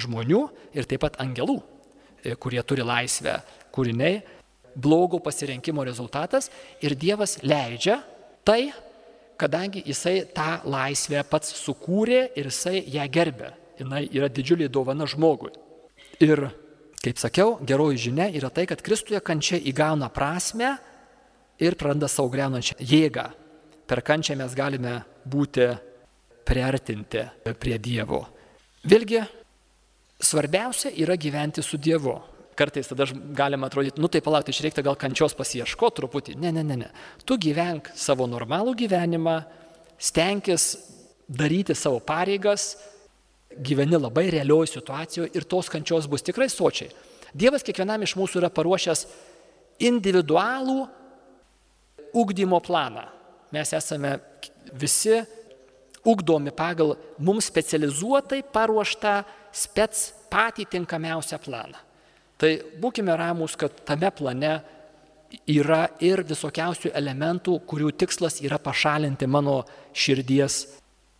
žmonių 0.04 0.42
ir 0.76 0.88
taip 0.88 1.04
pat 1.04 1.18
angelų, 1.22 1.60
e, 2.24 2.34
kurie 2.34 2.62
turi 2.62 2.84
laisvę 2.86 3.38
kūriniai, 3.74 4.20
blogo 4.74 5.18
pasirinkimo 5.22 5.84
rezultatas 5.84 6.50
ir 6.82 6.94
Dievas 6.94 7.38
leidžia 7.42 8.00
tai, 8.44 8.72
kadangi 9.40 9.82
jisai 9.86 10.26
tą 10.34 10.60
laisvę 10.68 11.24
pats 11.28 11.54
sukūrė 11.64 12.30
ir 12.36 12.50
jisai 12.50 12.84
ją 12.92 13.06
gerbė. 13.12 13.54
Jis 13.80 14.10
yra 14.12 14.28
didžiulė 14.28 14.68
dovana 14.68 15.06
žmogui. 15.08 15.54
Ir, 16.20 16.50
kaip 17.00 17.20
sakiau, 17.20 17.54
geroji 17.64 18.02
žinia 18.10 18.28
yra 18.28 18.50
tai, 18.52 18.66
kad 18.68 18.82
Kristuje 18.84 19.20
kančia 19.24 19.56
įgauna 19.56 20.10
prasme 20.12 20.74
ir 21.60 21.76
praranda 21.80 22.08
savo 22.08 22.28
greunančią 22.32 22.76
jėgą. 22.76 23.30
Per 23.88 24.02
kančią 24.04 24.36
mes 24.36 24.52
galime 24.54 25.00
būti 25.24 25.70
priartinti 26.46 27.24
prie 27.56 27.78
Dievo. 27.80 28.20
Vėlgi, 28.84 29.22
svarbiausia 30.20 30.92
yra 30.96 31.16
gyventi 31.16 31.62
su 31.62 31.78
Dievu. 31.80 32.18
Kartais 32.54 32.90
tada 32.90 33.06
galima 33.32 33.70
atrodyti, 33.70 34.00
nu 34.00 34.08
tai 34.08 34.20
palaukti, 34.20 34.52
išreikta 34.52 34.84
gal 34.84 34.98
kančios 35.00 35.32
pasieško 35.38 35.90
truputį. 35.96 36.36
Ne, 36.40 36.52
ne, 36.52 36.64
ne, 36.66 36.76
ne. 36.82 36.90
Tu 37.24 37.38
gyvenk 37.40 37.88
savo 37.96 38.26
normalų 38.28 38.74
gyvenimą, 38.82 39.38
stenkis 39.96 40.74
daryti 41.30 41.76
savo 41.78 42.02
pareigas, 42.04 42.74
gyveni 43.56 43.98
labai 43.98 44.28
realioj 44.34 44.68
situacijoje 44.74 45.32
ir 45.34 45.46
tos 45.48 45.70
kančios 45.72 46.08
bus 46.10 46.24
tikrai 46.26 46.50
sočiai. 46.52 46.92
Dievas 47.32 47.64
kiekvienam 47.64 48.02
iš 48.04 48.16
mūsų 48.18 48.42
yra 48.42 48.50
paruošęs 48.52 49.06
individualų 49.86 50.84
ugdymo 52.12 52.60
planą. 52.60 53.06
Mes 53.54 53.72
esame 53.74 54.18
visi 54.76 55.20
ugdomi 56.06 56.52
pagal 56.54 56.96
mums 57.18 57.48
specializuotai 57.50 58.42
paruoštą 58.52 59.20
spets 59.52 60.10
patį 60.30 60.66
tinkamiausią 60.76 61.38
planą. 61.42 61.78
Tai 62.40 62.50
būkime 62.80 63.14
ramus, 63.18 63.56
kad 63.60 63.74
tame 63.84 64.08
plane 64.16 64.54
yra 65.50 65.84
ir 66.02 66.22
visokiausių 66.26 66.92
elementų, 66.96 67.58
kurių 67.68 67.92
tikslas 68.00 68.40
yra 68.42 68.58
pašalinti 68.62 69.28
mano 69.28 69.60
širdies 69.92 70.62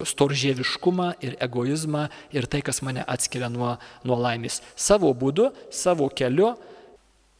storžėviškumą 0.00 1.10
ir 1.24 1.36
egoizmą 1.44 2.06
ir 2.32 2.48
tai, 2.48 2.62
kas 2.64 2.80
mane 2.86 3.04
atskiria 3.04 3.50
nuo, 3.52 3.74
nuo 4.06 4.16
laimės. 4.16 4.60
Savo 4.76 5.12
būdu, 5.14 5.50
savo 5.70 6.08
keliu 6.08 6.54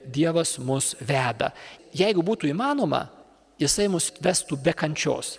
Dievas 0.00 0.55
mus 0.64 0.94
veda. 1.05 1.50
Jeigu 1.92 2.22
būtų 2.24 2.48
įmanoma, 2.48 3.03
jisai 3.61 3.88
mus 3.92 4.09
vestų 4.24 4.57
be 4.64 4.72
kančios. 4.72 5.35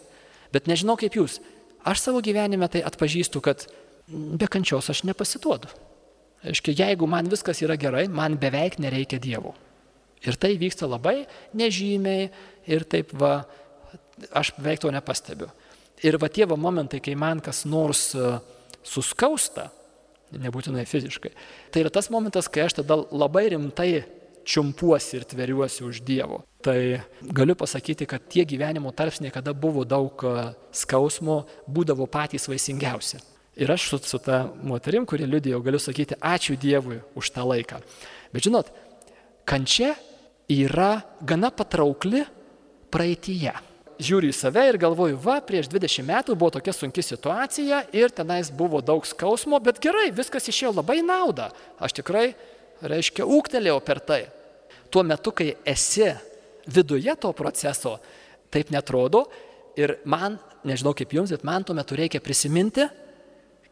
Bet 0.53 0.67
nežinau 0.69 0.97
kaip 1.01 1.15
jūs, 1.17 1.39
aš 1.81 2.03
savo 2.03 2.21
gyvenime 2.21 2.67
tai 2.69 2.83
atpažįstu, 2.85 3.41
kad 3.41 3.65
be 4.11 4.47
kančios 4.51 4.89
aš 4.91 5.03
nepasiduodu. 5.07 5.71
Aiškiai, 6.41 6.77
jeigu 6.87 7.07
man 7.09 7.29
viskas 7.29 7.61
yra 7.61 7.77
gerai, 7.77 8.07
man 8.09 8.37
beveik 8.41 8.79
nereikia 8.81 9.21
Dievo. 9.21 9.53
Ir 10.25 10.37
tai 10.37 10.55
vyksta 10.57 10.89
labai 10.89 11.25
nežymiai 11.57 12.29
ir 12.69 12.85
taip 12.89 13.13
va, 13.17 13.43
aš 14.37 14.53
beveik 14.57 14.81
to 14.81 14.91
nepastebiu. 14.93 15.49
Ir 16.05 16.17
va 16.21 16.29
tie 16.33 16.47
va 16.49 16.57
momentai, 16.57 17.01
kai 17.01 17.13
man 17.17 17.41
kas 17.45 17.63
nors 17.69 18.11
e, 18.17 18.31
suskausta, 18.85 19.69
nebūtinai 20.33 20.87
fiziškai, 20.89 21.33
tai 21.69 21.83
yra 21.83 21.91
tas 21.93 22.09
momentas, 22.13 22.49
kai 22.49 22.65
aš 22.65 22.79
tada 22.79 22.97
labai 23.11 23.49
rimtai 23.53 23.91
čiumpuosi 24.47 25.19
ir 25.19 25.27
tveriuosi 25.29 25.85
už 25.85 26.01
Dievo. 26.05 26.41
Tai 26.65 26.77
galiu 27.21 27.53
pasakyti, 27.57 28.07
kad 28.09 28.25
tie 28.29 28.45
gyvenimo 28.45 28.93
tarpsniai, 28.93 29.33
kada 29.33 29.53
buvo 29.53 29.85
daug 29.85 30.25
e, 30.25 30.47
skausmo, 30.73 31.43
būdavo 31.69 32.09
patys 32.09 32.49
vaisingiausi. 32.49 33.21
Ir 33.59 33.71
aš 33.71 33.89
su, 33.89 33.97
su 34.07 34.19
ta 34.23 34.45
moterim, 34.63 35.05
kuri 35.05 35.27
liudėjo, 35.27 35.59
galiu 35.63 35.79
sakyti, 35.81 36.15
ačiū 36.15 36.55
Dievui 36.59 37.01
už 37.19 37.33
tą 37.35 37.43
laiką. 37.43 37.81
Bet 38.31 38.47
žinot, 38.47 38.71
kančia 39.43 39.91
yra 40.51 41.01
gana 41.19 41.51
patraukli 41.51 42.23
praeitįje. 42.91 43.53
Žiūriu 44.01 44.31
į 44.31 44.35
save 44.35 44.63
ir 44.71 44.79
galvoju, 44.81 45.19
va, 45.21 45.35
prieš 45.45 45.67
20 45.69 46.07
metų 46.07 46.35
buvo 46.39 46.55
tokia 46.55 46.73
sunki 46.73 47.03
situacija 47.05 47.83
ir 47.93 48.13
tenais 48.15 48.49
buvo 48.49 48.79
daug 48.81 49.05
skausmo, 49.05 49.59
bet 49.61 49.81
gerai, 49.83 50.07
viskas 50.15 50.47
išėjo 50.49 50.73
labai 50.79 51.01
naudą. 51.05 51.51
Aš 51.77 51.99
tikrai 51.99 52.31
reiškia, 52.81 53.27
ūktelėjau 53.27 53.77
per 53.85 54.01
tai. 54.01 54.23
Tuo 54.89 55.03
metu, 55.05 55.35
kai 55.35 55.51
esi 55.67 56.07
viduje 56.71 57.13
to 57.19 57.29
proceso, 57.37 57.99
taip 58.51 58.73
netrodo 58.73 59.27
ir 59.77 59.99
man, 60.09 60.39
nežinau 60.67 60.95
kaip 60.97 61.13
jums, 61.13 61.35
bet 61.35 61.45
man 61.47 61.67
tuo 61.67 61.77
metu 61.77 61.99
reikia 61.99 62.23
prisiminti, 62.23 62.87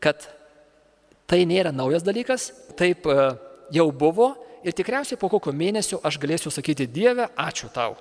kad 0.04 0.28
tai 1.30 1.44
nėra 1.50 1.72
naujas 1.76 2.06
dalykas, 2.06 2.50
taip 2.80 3.06
e, 3.10 3.18
jau 3.76 3.90
buvo 3.92 4.32
ir 4.66 4.76
tikriausiai 4.76 5.20
po 5.20 5.30
kokio 5.32 5.54
mėnesio 5.56 6.02
aš 6.06 6.18
galėsiu 6.22 6.52
sakyti 6.54 6.88
Dieve, 6.90 7.30
ačiū 7.38 7.70
tau. 7.74 7.96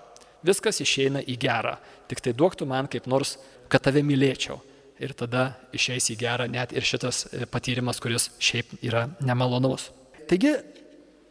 Viskas 0.46 0.80
išeina 0.80 1.20
į 1.26 1.34
gerą. 1.40 1.76
Tik 2.08 2.22
tai 2.24 2.32
duoktų 2.37 2.66
man 2.70 2.88
kaip 2.90 3.08
nors, 3.11 3.37
kad 3.68 3.82
tave 3.84 4.04
mylėčiau. 4.06 4.61
Ir 4.98 5.14
tada 5.18 5.52
išeis 5.74 6.08
į 6.14 6.18
gerą 6.18 6.48
net 6.50 6.72
ir 6.74 6.87
šitas 6.87 7.26
e, 7.28 7.46
patyrimas, 7.50 8.00
kuris 8.02 8.30
šiaip 8.42 8.78
yra 8.82 9.06
nemalonus. 9.22 9.90
Taigi 10.28 10.56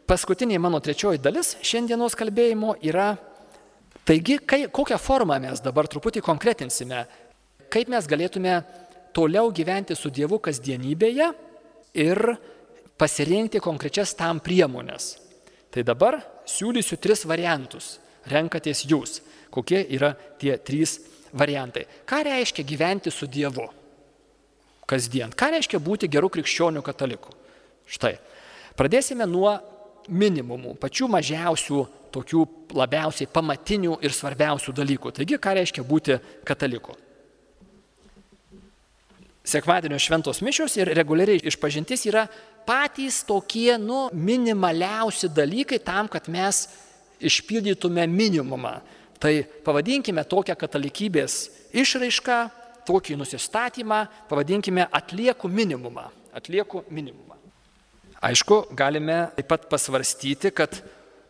paskutinė 0.08 0.58
mano 0.62 0.80
trečioji 0.80 1.20
dalis 1.20 1.56
šiandienos 1.66 2.16
kalbėjimo 2.18 2.78
yra, 2.88 3.12
taigi, 4.08 4.38
kai, 4.40 4.62
kokią 4.72 4.96
formą 5.02 5.36
mes 5.42 5.60
dabar 5.64 5.88
truputį 5.90 6.22
konkretinsime, 6.24 7.04
kaip 7.68 7.92
mes 7.92 8.08
galėtume 8.08 8.54
toliau 9.18 9.50
gyventi 9.50 9.96
su 9.98 10.12
Dievu 10.14 10.38
kasdienybėje 10.38 11.32
ir 11.98 12.20
pasirinkti 12.98 13.58
konkrečias 13.62 14.14
tam 14.14 14.38
priemonės. 14.38 15.16
Tai 15.74 15.82
dabar 15.82 16.20
siūlysiu 16.46 17.00
tris 17.02 17.24
variantus. 17.26 17.96
Renkatės 18.30 18.84
jūs, 18.86 19.22
kokie 19.50 19.80
yra 19.96 20.12
tie 20.38 20.54
trys 20.62 20.98
variantai. 21.32 21.86
Ką 22.06 22.20
reiškia 22.28 22.66
gyventi 22.66 23.10
su 23.10 23.26
Dievu 23.26 23.66
kasdien? 24.88 25.34
Ką 25.34 25.50
reiškia 25.56 25.80
būti 25.82 26.10
gerų 26.10 26.30
krikščionių 26.36 26.84
katalikų? 26.84 27.34
Štai. 27.88 28.14
Pradėsime 28.78 29.26
nuo 29.26 29.56
minimumų, 30.08 30.76
pačių 30.78 31.10
mažiausių, 31.16 31.82
tokių 32.14 32.46
labiausiai 32.78 33.28
pamatinių 33.32 33.98
ir 34.04 34.14
svarbiausių 34.14 34.76
dalykų. 34.78 35.16
Taigi, 35.18 35.40
ką 35.42 35.58
reiškia 35.58 35.84
būti 35.84 36.20
kataliku? 36.46 36.94
Sekmadienio 39.48 39.96
šventos 40.02 40.42
mišios 40.44 40.76
ir 40.76 40.90
reguliariai 40.92 41.40
išpažintis 41.48 42.04
yra 42.10 42.26
patys 42.68 43.22
tokie, 43.24 43.78
nu, 43.80 44.08
minimaliausi 44.12 45.30
dalykai 45.32 45.78
tam, 45.80 46.08
kad 46.12 46.28
mes 46.28 46.66
išpildytume 47.24 48.04
minimumą. 48.12 48.78
Tai 49.18 49.32
pavadinkime 49.64 50.22
tokią 50.28 50.54
katalikybės 50.58 51.38
išraišką, 51.74 52.36
tokį 52.88 53.16
nusistatymą, 53.18 54.04
pavadinkime 54.28 54.86
atlieku 54.92 55.48
minimumą. 55.48 56.06
Atlieku 56.36 56.84
minimumą. 56.92 57.38
Aišku, 58.20 58.66
galime 58.76 59.28
taip 59.36 59.48
pat 59.48 59.66
pasvarstyti, 59.70 60.52
kad 60.52 60.76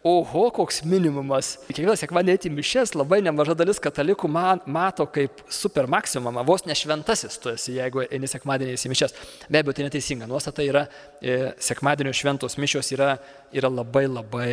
Oho, 0.07 0.45
koks 0.55 0.85
minimumas. 0.87 1.57
Kiekvieną 1.67 1.97
sekmadienį 1.99 2.37
eiti 2.37 2.51
mišes 2.55 2.93
labai 2.95 3.19
nemaža 3.27 3.57
dalis 3.59 3.81
katalikų 3.83 4.29
man, 4.31 4.61
mato 4.71 5.09
kaip 5.11 5.41
super 5.51 5.89
maksimumą, 5.91 6.45
vos 6.47 6.63
ne 6.69 6.77
šventasis 6.79 7.41
tu 7.43 7.51
esi, 7.51 7.75
jeigu 7.81 8.05
eini 8.07 8.31
sekmadienį 8.31 8.77
į 8.79 8.93
mišes. 8.93 9.17
Be 9.51 9.59
abejo, 9.59 9.75
tai 9.75 9.89
neteisinga. 9.89 10.29
Nuostata 10.31 10.63
yra, 10.63 10.85
e, 11.19 11.51
sekmadienio 11.59 12.15
šventos 12.15 12.55
mišios 12.63 12.93
yra, 12.95 13.17
yra 13.51 13.73
labai 13.73 14.07
labai 14.07 14.53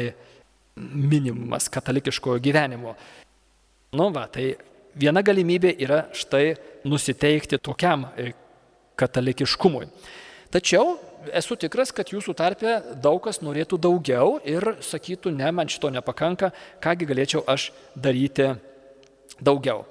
minimumas 0.81 1.69
katalikiškojo 1.69 2.41
gyvenimo. 2.41 2.95
Nu 3.93 4.09
va, 4.15 4.25
tai 4.25 4.55
viena 4.97 5.21
galimybė 5.21 5.75
yra 5.85 6.07
štai 6.09 6.55
nusiteikti 6.89 7.61
tokiam 7.61 8.09
e, 8.17 8.31
katalikiškumui. 8.97 9.91
Tačiau 10.49 10.95
esu 11.33 11.57
tikras, 11.59 11.91
kad 11.95 12.09
jūsų 12.13 12.35
tarpe 12.37 12.75
daug 13.01 13.21
kas 13.23 13.41
norėtų 13.43 13.79
daugiau 13.81 14.37
ir 14.45 14.75
sakytų, 14.83 15.33
ne, 15.35 15.49
man 15.55 15.69
šito 15.71 15.91
nepakanka, 15.93 16.51
kągi 16.83 17.07
galėčiau 17.09 17.43
aš 17.49 17.69
daryti 17.95 18.51
daugiau. 19.39 19.85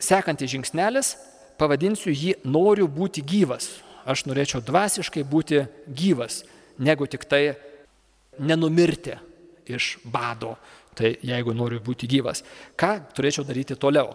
Sekantis 0.00 0.52
žingsnelis, 0.52 1.14
pavadinsiu 1.60 2.12
jį 2.12 2.38
noriu 2.44 2.88
būti 2.90 3.24
gyvas. 3.24 3.70
Aš 4.04 4.26
norėčiau 4.28 4.60
dvasiškai 4.64 5.24
būti 5.24 5.62
gyvas, 5.88 6.42
negu 6.76 7.06
tik 7.08 7.24
tai 7.24 7.54
nenumirti 8.38 9.16
iš 9.70 9.96
bado. 10.04 10.58
Tai 10.94 11.14
jeigu 11.24 11.54
noriu 11.56 11.80
būti 11.82 12.06
gyvas, 12.06 12.44
ką 12.78 12.98
turėčiau 13.16 13.46
daryti 13.46 13.74
toliau? 13.74 14.12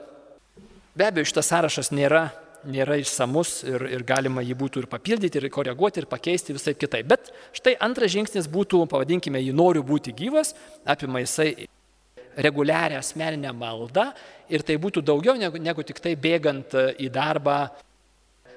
Be 0.95 1.09
abejo, 1.09 1.27
šitas 1.27 1.49
sąrašas 1.51 1.91
nėra 1.91 2.29
nėra 2.67 2.97
išsamus 2.99 3.63
ir, 3.67 3.85
ir 3.95 4.05
galima 4.07 4.43
jį 4.43 4.55
būtų 4.59 4.83
ir 4.83 4.87
papildyti, 4.91 5.39
ir 5.39 5.49
koreguoti, 5.53 6.01
ir 6.01 6.09
pakeisti 6.09 6.55
visai 6.55 6.75
kitai. 6.75 7.03
Bet 7.07 7.31
štai 7.55 7.75
antras 7.85 8.11
žingsnis 8.13 8.49
būtų, 8.51 8.83
pavadinkime 8.91 9.41
jį 9.41 9.53
noriu 9.55 9.83
būti 9.85 10.13
gyvas, 10.15 10.53
apima 10.85 11.23
jisai 11.23 11.67
reguliarią 12.39 12.99
asmeninę 12.99 13.51
maldą 13.55 14.09
ir 14.51 14.63
tai 14.63 14.77
būtų 14.81 15.03
daugiau 15.05 15.35
negu, 15.39 15.59
negu 15.61 15.83
tik 15.83 15.99
tai 16.03 16.15
bėgant 16.19 16.75
į 16.99 17.09
darbą, 17.13 17.59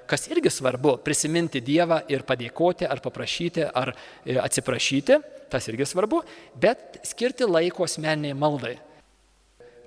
kas 0.06 0.28
irgi 0.28 0.50
svarbu- 0.50 0.98
prisiminti 1.06 1.62
Dievą 1.62 2.02
ir 2.08 2.22
padėkoti 2.22 2.88
ar 2.88 3.00
paprašyti 3.00 3.64
ar 3.74 3.94
e, 4.26 4.36
atsiprašyti, 4.36 5.18
tas 5.48 5.68
irgi 5.68 5.86
svarbu, 5.86 6.22
bet 6.54 7.00
skirti 7.04 7.44
laiko 7.48 7.84
asmeniniai 7.84 8.34
maldai 8.34 8.78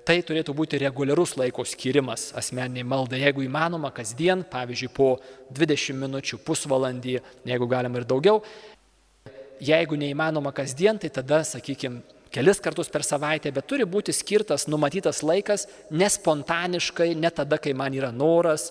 tai 0.06 0.20
turėtų 0.22 0.54
būti 0.54 0.78
reguliarus 0.80 1.34
laiko 1.38 1.64
skirimas 1.66 2.30
asmeniniai 2.38 2.86
maldai, 2.86 3.24
jeigu 3.24 3.42
įmanoma, 3.46 3.90
kasdien, 3.94 4.44
pavyzdžiui, 4.46 4.90
po 4.94 5.16
20 5.56 5.98
minučių, 5.98 6.38
pusvalandį, 6.46 7.16
jeigu 7.50 7.68
galima 7.70 8.00
ir 8.00 8.06
daugiau. 8.08 8.42
Jeigu 9.66 9.98
neįmanoma 9.98 10.52
kasdien, 10.54 11.00
tai 11.00 11.10
tada, 11.10 11.40
sakykime, 11.48 12.04
kelis 12.30 12.60
kartus 12.62 12.92
per 12.92 13.02
savaitę, 13.06 13.50
bet 13.56 13.66
turi 13.66 13.86
būti 13.88 14.14
skirtas 14.14 14.68
numatytas 14.70 15.24
laikas, 15.26 15.66
nespontaniškai, 15.90 17.10
ne 17.18 17.32
tada, 17.34 17.58
kai 17.58 17.74
man 17.74 17.96
yra 17.96 18.12
noras, 18.14 18.70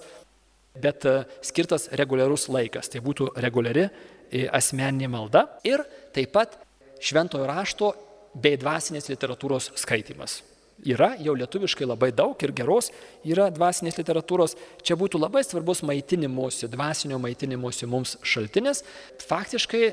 bet 0.80 1.08
e, 1.10 1.18
skirtas 1.44 1.90
reguliarus 2.00 2.48
laikas. 2.54 2.92
Tai 2.94 3.02
būtų 3.04 3.34
reguliari 3.44 3.88
e, 3.90 4.46
asmeninė 4.48 5.12
malda 5.12 5.48
ir 5.68 5.84
taip 6.16 6.36
pat 6.38 6.60
šventojo 7.02 7.48
rašto 7.50 7.96
bei 8.36 8.60
dvasinės 8.62 9.10
literatūros 9.10 9.74
skaitimas 9.80 10.44
yra 10.84 11.14
jau 11.22 11.36
lietuviškai 11.38 11.88
labai 11.88 12.12
daug 12.16 12.42
ir 12.44 12.54
geros 12.56 12.92
yra 13.24 13.48
dvasinės 13.54 14.00
literatūros. 14.00 14.58
Čia 14.84 14.98
būtų 15.00 15.22
labai 15.22 15.46
svarbus 15.46 15.84
maitinimuose, 15.88 16.70
dvasinio 16.72 17.20
maitinimuose 17.22 17.88
mums 17.90 18.18
šaltinis. 18.26 18.84
Faktiškai 19.26 19.86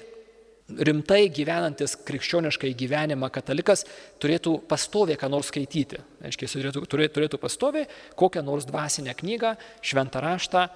rimtai 0.73 1.27
gyvenantis 1.35 1.95
krikščioniškai 2.07 2.73
gyvenimą 2.79 3.29
katalikas 3.35 3.85
turėtų 4.23 4.57
pastoviai 4.69 5.19
ką 5.21 5.31
nors 5.33 5.51
skaityti. 5.53 6.01
Aiškiai, 6.25 6.51
turėtų, 6.51 6.85
turėtų, 6.87 7.15
turėtų 7.19 7.41
pastoviai 7.43 7.89
kokią 8.19 8.45
nors 8.47 8.67
dvasinę 8.69 9.15
knygą, 9.19 9.57
šventą 9.85 10.23
raštą, 10.25 10.67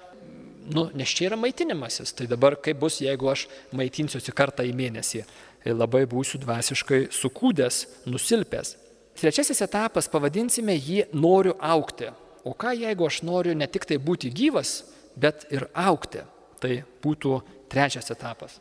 nu, 0.75 0.87
nes 0.97 1.13
čia 1.15 1.31
yra 1.31 1.39
maitinimasis. 1.39 2.13
Tai 2.17 2.27
dabar 2.29 2.57
kaip 2.61 2.79
bus, 2.81 3.01
jeigu 3.03 3.31
aš 3.31 3.47
maitinsiuosi 3.75 4.35
kartą 4.35 4.67
į 4.67 4.75
mėnesį. 4.77 5.23
Labai 5.67 6.05
būsiu 6.07 6.39
dvasiškai 6.43 7.07
sukūdęs, 7.11 7.85
nusilpęs. 8.07 8.75
Trečiasis 9.17 9.63
etapas, 9.65 10.05
pavadinsime 10.11 10.75
jį 10.77 11.07
noriu 11.17 11.55
aukti. 11.57 12.11
O 12.45 12.53
ką 12.53 12.75
jeigu 12.77 13.07
aš 13.07 13.23
noriu 13.25 13.55
ne 13.57 13.65
tik 13.65 13.87
tai 13.89 13.97
būti 13.97 14.29
gyvas, 14.29 14.83
bet 15.17 15.47
ir 15.49 15.65
aukti? 15.73 16.21
Tai 16.61 16.73
būtų 17.01 17.39
trečias 17.69 18.11
etapas. 18.13 18.59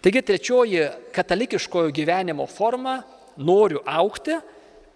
Taigi 0.00 0.22
trečioji 0.24 0.86
katalikiškojo 1.12 1.92
gyvenimo 1.92 2.46
forma- 2.48 3.02
noriu 3.50 3.82
aukti, 3.84 4.40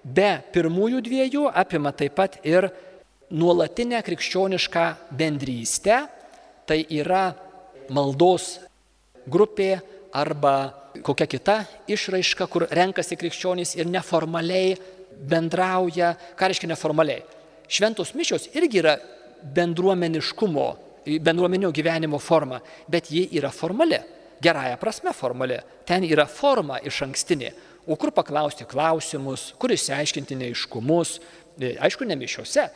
be 0.04 0.42
pirmųjų 0.52 1.00
dviejų 1.04 1.52
apima 1.52 1.92
taip 1.92 2.14
pat 2.14 2.38
ir 2.44 2.70
nuolatinę 3.30 4.00
krikščionišką 4.02 4.86
bendrystę, 5.12 6.08
tai 6.66 6.86
yra 6.88 7.34
maldos 7.90 8.58
grupė 9.28 9.82
arba 10.12 10.54
kokia 11.02 11.26
kita 11.30 11.56
išraiška, 11.90 12.46
kur 12.50 12.66
renkasi 12.70 13.18
krikščionys 13.18 13.76
ir 13.78 13.90
neformaliai 13.90 14.74
bendrauja. 15.30 16.14
Ką 16.38 16.50
reiškia 16.50 16.72
neformaliai? 16.72 17.22
Šventos 17.70 18.14
mišios 18.18 18.48
irgi 18.58 18.80
yra 18.82 18.96
bendruomeniškumo, 19.54 20.66
bendruomenio 21.22 21.70
gyvenimo 21.72 22.18
forma, 22.18 22.60
bet 22.90 23.10
ji 23.14 23.28
yra 23.38 23.52
formali, 23.54 24.00
gerąją 24.42 24.78
prasme 24.80 25.14
formali. 25.14 25.60
Ten 25.86 26.04
yra 26.04 26.26
forma 26.26 26.80
iš 26.84 27.04
ankstinė. 27.06 27.52
O 27.90 27.96
kur 27.96 28.12
paklausti 28.14 28.66
klausimus, 28.68 29.52
kur 29.58 29.72
išsiaiškinti 29.72 30.36
neiškumus, 30.36 31.18
e, 31.58 31.76
aišku, 31.80 32.04
ne 32.04 32.16
mišiuose, 32.18 32.66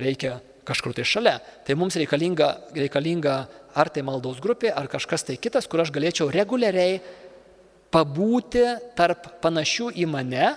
reikia 0.00 0.38
kažkur 0.64 0.94
tai 0.96 1.04
šalia. 1.04 1.36
Tai 1.66 1.76
mums 1.78 1.96
reikalinga, 2.00 2.48
reikalinga 2.74 3.36
ar 3.74 3.90
tai 3.90 4.04
maldos 4.06 4.40
grupė, 4.42 4.70
ar 4.74 4.88
kažkas 4.90 5.26
tai 5.26 5.36
kitas, 5.40 5.66
kur 5.70 5.82
aš 5.82 5.92
galėčiau 5.94 6.30
reguliariai 6.32 7.00
pabūti 7.94 8.64
tarp 8.98 9.28
panašių 9.42 9.90
į 10.02 10.06
mane, 10.10 10.52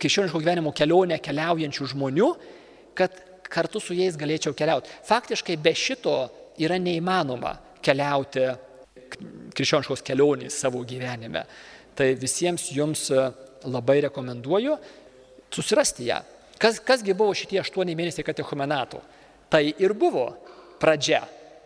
krikščioniško 0.00 0.40
gyvenimo 0.42 0.72
kelionę 0.76 1.18
keliaujančių 1.22 1.88
žmonių, 1.92 2.30
kad 2.98 3.14
kartu 3.52 3.80
su 3.80 3.96
jais 3.96 4.16
galėčiau 4.18 4.56
keliauti. 4.56 4.90
Faktiškai 5.08 5.56
be 5.60 5.74
šito 5.76 6.16
yra 6.60 6.78
neįmanoma 6.80 7.54
keliauti 7.84 8.48
krikščioniškos 9.52 10.04
kelionės 10.06 10.56
savo 10.64 10.82
gyvenime. 10.88 11.44
Tai 11.96 12.08
visiems 12.16 12.70
jums 12.72 13.08
e, 13.12 13.24
labai 13.68 13.98
rekomenduoju 14.06 14.78
susirasti 15.52 16.08
ją. 16.08 16.22
Kas, 16.60 16.78
kasgi 16.80 17.12
buvo 17.16 17.34
šitie 17.36 17.60
aštuoni 17.60 17.96
mėnesiai 17.98 18.24
katechumenato? 18.24 19.02
Tai 19.52 19.62
ir 19.68 19.92
buvo 19.98 20.30
pradžia. 20.80 21.20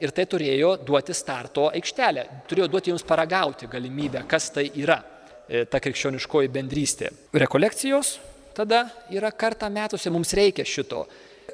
Ir 0.05 0.13
tai 0.13 0.27
turėjo 0.29 0.75
duoti 0.85 1.15
starto 1.17 1.71
aikštelę, 1.73 2.27
turėjo 2.49 2.67
duoti 2.69 2.93
jums 2.93 3.05
paragauti 3.07 3.69
galimybę, 3.73 4.27
kas 4.29 4.51
tai 4.53 4.69
yra. 4.77 4.99
E, 5.47 5.63
ta 5.71 5.79
krikščioniškoji 5.81 6.51
bendrystė. 6.53 7.13
Rekolekcijos 7.39 8.17
tada 8.57 8.87
yra 9.15 9.31
kartą 9.31 9.69
metuose, 9.71 10.11
mums 10.11 10.35
reikia 10.35 10.67
šito. 10.67 11.05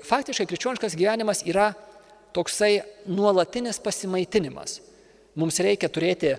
Faktiškai 0.07 0.47
krikščioniškas 0.49 0.97
gyvenimas 0.99 1.43
yra 1.47 1.73
toksai 2.33 2.81
nuolatinis 3.13 3.79
pasimaitinimas. 3.85 4.81
Mums 5.39 5.61
reikia 5.65 5.91
turėti 5.93 6.33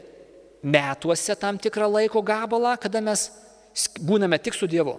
metuose 0.63 1.35
tam 1.39 1.59
tikrą 1.61 1.87
laiko 1.91 2.23
gabalą, 2.25 2.75
kada 2.81 3.01
mes 3.05 3.27
būname 4.01 4.39
tik 4.41 4.57
su 4.57 4.67
Dievu. 4.69 4.97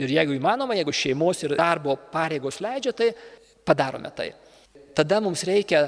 Ir 0.00 0.10
jeigu 0.10 0.34
įmanoma, 0.34 0.76
jeigu 0.78 0.94
šeimos 0.96 1.42
ir 1.44 1.56
darbo 1.58 1.96
pareigos 2.12 2.60
leidžia, 2.64 2.94
tai 2.96 3.10
padarome 3.66 4.10
tai. 4.16 4.30
Tada 4.96 5.20
mums 5.20 5.44
reikia 5.48 5.86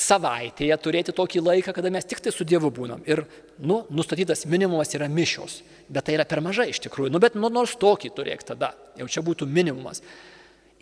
savaitėje 0.00 0.76
turėti 0.82 1.14
tokį 1.16 1.42
laiką, 1.42 1.72
kada 1.76 1.90
mes 1.92 2.04
tik 2.04 2.20
tai 2.24 2.32
su 2.34 2.44
Dievu 2.48 2.68
būnam. 2.74 3.00
Ir, 3.08 3.24
nu, 3.58 3.82
nustatytas 3.88 4.44
minimumas 4.48 4.92
yra 4.96 5.08
mišios. 5.08 5.62
Bet 5.88 6.08
tai 6.08 6.16
yra 6.18 6.26
per 6.28 6.42
mažai 6.44 6.68
iš 6.72 6.82
tikrųjų. 6.84 7.12
Nu, 7.14 7.20
bet 7.22 7.38
nu, 7.38 7.48
nors 7.52 7.76
tokį 7.80 8.12
turėk 8.16 8.44
tada. 8.46 8.74
Jau 9.00 9.08
čia 9.08 9.24
būtų 9.24 9.48
minimumas. 9.48 10.02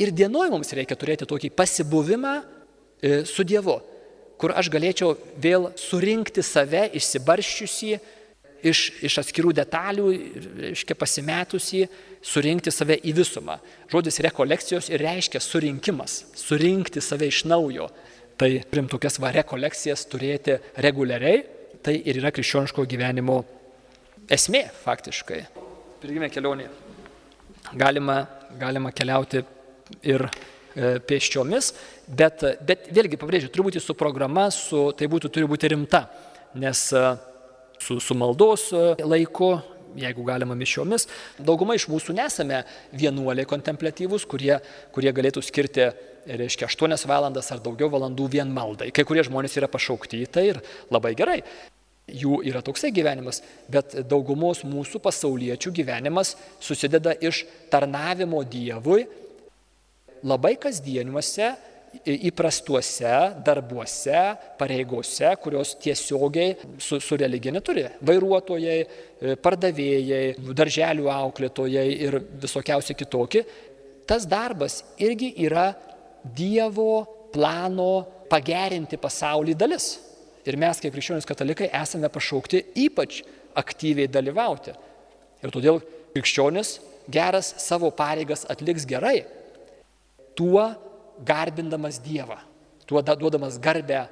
Ir 0.01 0.11
dienoj 0.11 0.51
mums 0.51 0.75
reikia 0.75 0.99
turėti 0.99 1.29
tokį 1.31 1.53
pasibuvimą 1.55 2.35
e, 2.41 3.23
su 3.31 3.47
Dievu, 3.47 3.79
kur 4.43 4.55
aš 4.59 4.71
galėčiau 4.75 5.15
vėl 5.39 5.71
surinkti 5.79 6.43
save 6.43 6.89
išsibarščiusį 6.99 7.93
iš, 8.65 8.81
iš 9.05 9.19
atskirų 9.23 9.53
detalių, 9.55 10.09
reiškia 10.71 10.97
pasimetusį, 10.99 11.85
surinkti 12.25 12.73
save 12.75 12.97
į 13.05 13.15
visumą. 13.21 13.61
Žodis 13.93 14.19
rekolekcijos 14.27 14.91
ir 14.91 15.05
reiškia 15.05 15.43
surinkimas, 15.43 16.25
surinkti 16.39 17.03
save 17.05 17.29
iš 17.31 17.45
naujo, 17.47 17.91
Tai 18.41 18.49
turim 18.71 18.89
tokias 18.91 19.21
va 19.23 19.31
rekolekcijas 19.35 20.07
turėti 20.11 20.57
reguliariai, 20.83 21.43
tai 21.85 22.01
ir 22.03 22.19
yra 22.19 22.33
krikščioniško 22.35 22.83
gyvenimo 22.91 23.43
esmė 24.33 24.65
faktiškai. 24.83 25.43
Pirgime 26.03 26.31
kelionė. 26.33 26.67
Galima, 27.79 28.25
galima 28.59 28.91
keliauti 28.93 29.45
ir 30.05 30.27
e, 30.27 30.99
pėsčiomis, 31.07 31.71
bet, 32.09 32.43
bet 32.67 32.91
vėlgi 32.95 33.21
pabrėžiu, 33.21 33.53
turi 33.53 33.69
būti 33.69 33.83
su 33.83 33.95
programa, 33.97 34.49
su, 34.53 34.89
tai 34.99 35.09
būtų, 35.13 35.31
turi 35.33 35.49
būti 35.49 35.71
rimta, 35.73 36.03
nes 36.59 36.83
e, 36.93 37.05
su, 37.81 38.01
su 38.03 38.19
maldos 38.19 38.67
e, 38.75 38.83
laiku 39.05 39.55
jeigu 39.95 40.25
galima 40.27 40.57
mišiomis. 40.59 41.07
Dauguma 41.39 41.77
iš 41.79 41.87
mūsų 41.91 42.17
nesame 42.19 42.65
vienuoliai 42.99 43.47
kontemplatyvūs, 43.47 44.27
kurie, 44.27 44.57
kurie 44.95 45.13
galėtų 45.15 45.43
skirti, 45.45 45.89
reiškia, 46.27 46.69
8 46.71 47.07
valandas 47.11 47.51
ar 47.53 47.63
daugiau 47.65 47.91
valandų 47.93 48.29
vien 48.37 48.51
maldai. 48.51 48.91
Kai 48.95 49.05
kurie 49.09 49.25
žmonės 49.27 49.57
yra 49.61 49.71
pašaukti 49.71 50.25
į 50.25 50.31
tai 50.33 50.49
ir 50.53 50.61
labai 50.93 51.15
gerai. 51.19 51.41
Jų 52.05 52.43
yra 52.45 52.61
toksai 52.61 52.91
gyvenimas, 52.93 53.41
bet 53.73 53.95
daugumos 54.05 54.61
mūsų 54.69 55.01
pasauliečių 55.05 55.71
gyvenimas 55.73 56.35
susideda 56.61 57.15
iš 57.17 57.47
tarnavimo 57.73 58.43
Dievui 58.45 59.07
labai 60.25 60.53
kasdieniuose 60.61 61.55
įprastuose 62.05 63.13
darbuose, 63.47 64.21
pareigose, 64.59 65.31
kurios 65.43 65.75
tiesiogiai 65.81 66.57
su, 66.79 66.99
su 67.01 67.17
religija 67.17 67.55
neturi. 67.55 67.85
Vairuotojai, 68.05 68.79
e, 68.83 69.37
pardavėjai, 69.41 70.23
darželių 70.59 71.09
auklėtojai 71.15 71.87
ir 72.09 72.19
visokiausi 72.43 72.97
kitokie. 72.99 73.45
Tas 74.09 74.27
darbas 74.29 74.83
irgi 75.01 75.33
yra 75.47 75.71
Dievo 76.25 77.05
plano 77.35 78.07
pagerinti 78.31 78.97
pasaulį 79.01 79.55
dalis. 79.59 79.99
Ir 80.45 80.59
mes, 80.61 80.81
kaip 80.81 80.93
krikščionys 80.93 81.29
katalikai, 81.29 81.71
esame 81.73 82.09
pašaukti 82.13 82.61
ypač 82.85 83.23
aktyviai 83.57 84.11
dalyvauti. 84.13 84.75
Ir 85.45 85.53
todėl 85.53 85.81
krikščionis 86.15 86.79
geras 87.13 87.55
savo 87.61 87.91
pareigas 87.95 88.45
atliks 88.51 88.87
gerai. 88.89 89.25
Tuo 90.37 90.67
garbindamas 91.25 92.01
Dievą, 92.03 92.39
tuo 92.89 93.03
duodamas 93.03 93.59
garbę 93.63 94.07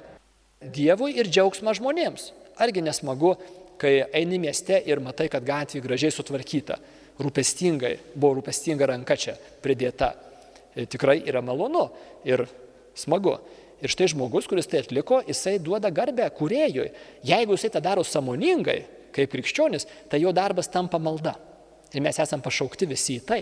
Dievui 0.63 1.17
ir 1.19 1.27
džiaugsmą 1.27 1.73
žmonėms. 1.75 2.31
Argi 2.61 2.83
nesmagu, 2.85 3.33
kai 3.81 4.05
eini 4.15 4.39
mieste 4.39 4.77
ir 4.87 5.01
matai, 5.03 5.27
kad 5.27 5.43
gatvė 5.43 5.81
gražiai 5.83 6.13
sutvarkyta, 6.13 6.77
rūpestingai, 7.19 7.97
buvo 8.15 8.37
rūpestinga 8.39 8.87
ranka 8.87 9.17
čia 9.19 9.35
pridėta. 9.63 10.13
Tikrai 10.73 11.19
yra 11.29 11.43
malonu 11.45 11.87
ir 12.27 12.45
smagu. 12.97 13.37
Ir 13.83 13.91
štai 13.91 14.07
žmogus, 14.13 14.47
kuris 14.47 14.69
tai 14.69 14.81
atliko, 14.83 15.19
jisai 15.27 15.57
duoda 15.59 15.91
garbę 15.91 16.29
kuriejui. 16.37 16.91
Jeigu 17.27 17.57
jisai 17.57 17.73
tą 17.73 17.81
daro 17.83 18.05
samoningai, 18.07 18.79
kaip 19.13 19.33
krikščionis, 19.33 19.85
tai 20.09 20.21
jo 20.23 20.31
darbas 20.33 20.71
tampa 20.71 21.01
malda. 21.01 21.35
Ir 21.93 22.01
mes 22.01 22.17
esam 22.19 22.41
pašaukti 22.41 22.87
visi 22.89 23.19
į 23.19 23.25
tai. 23.27 23.41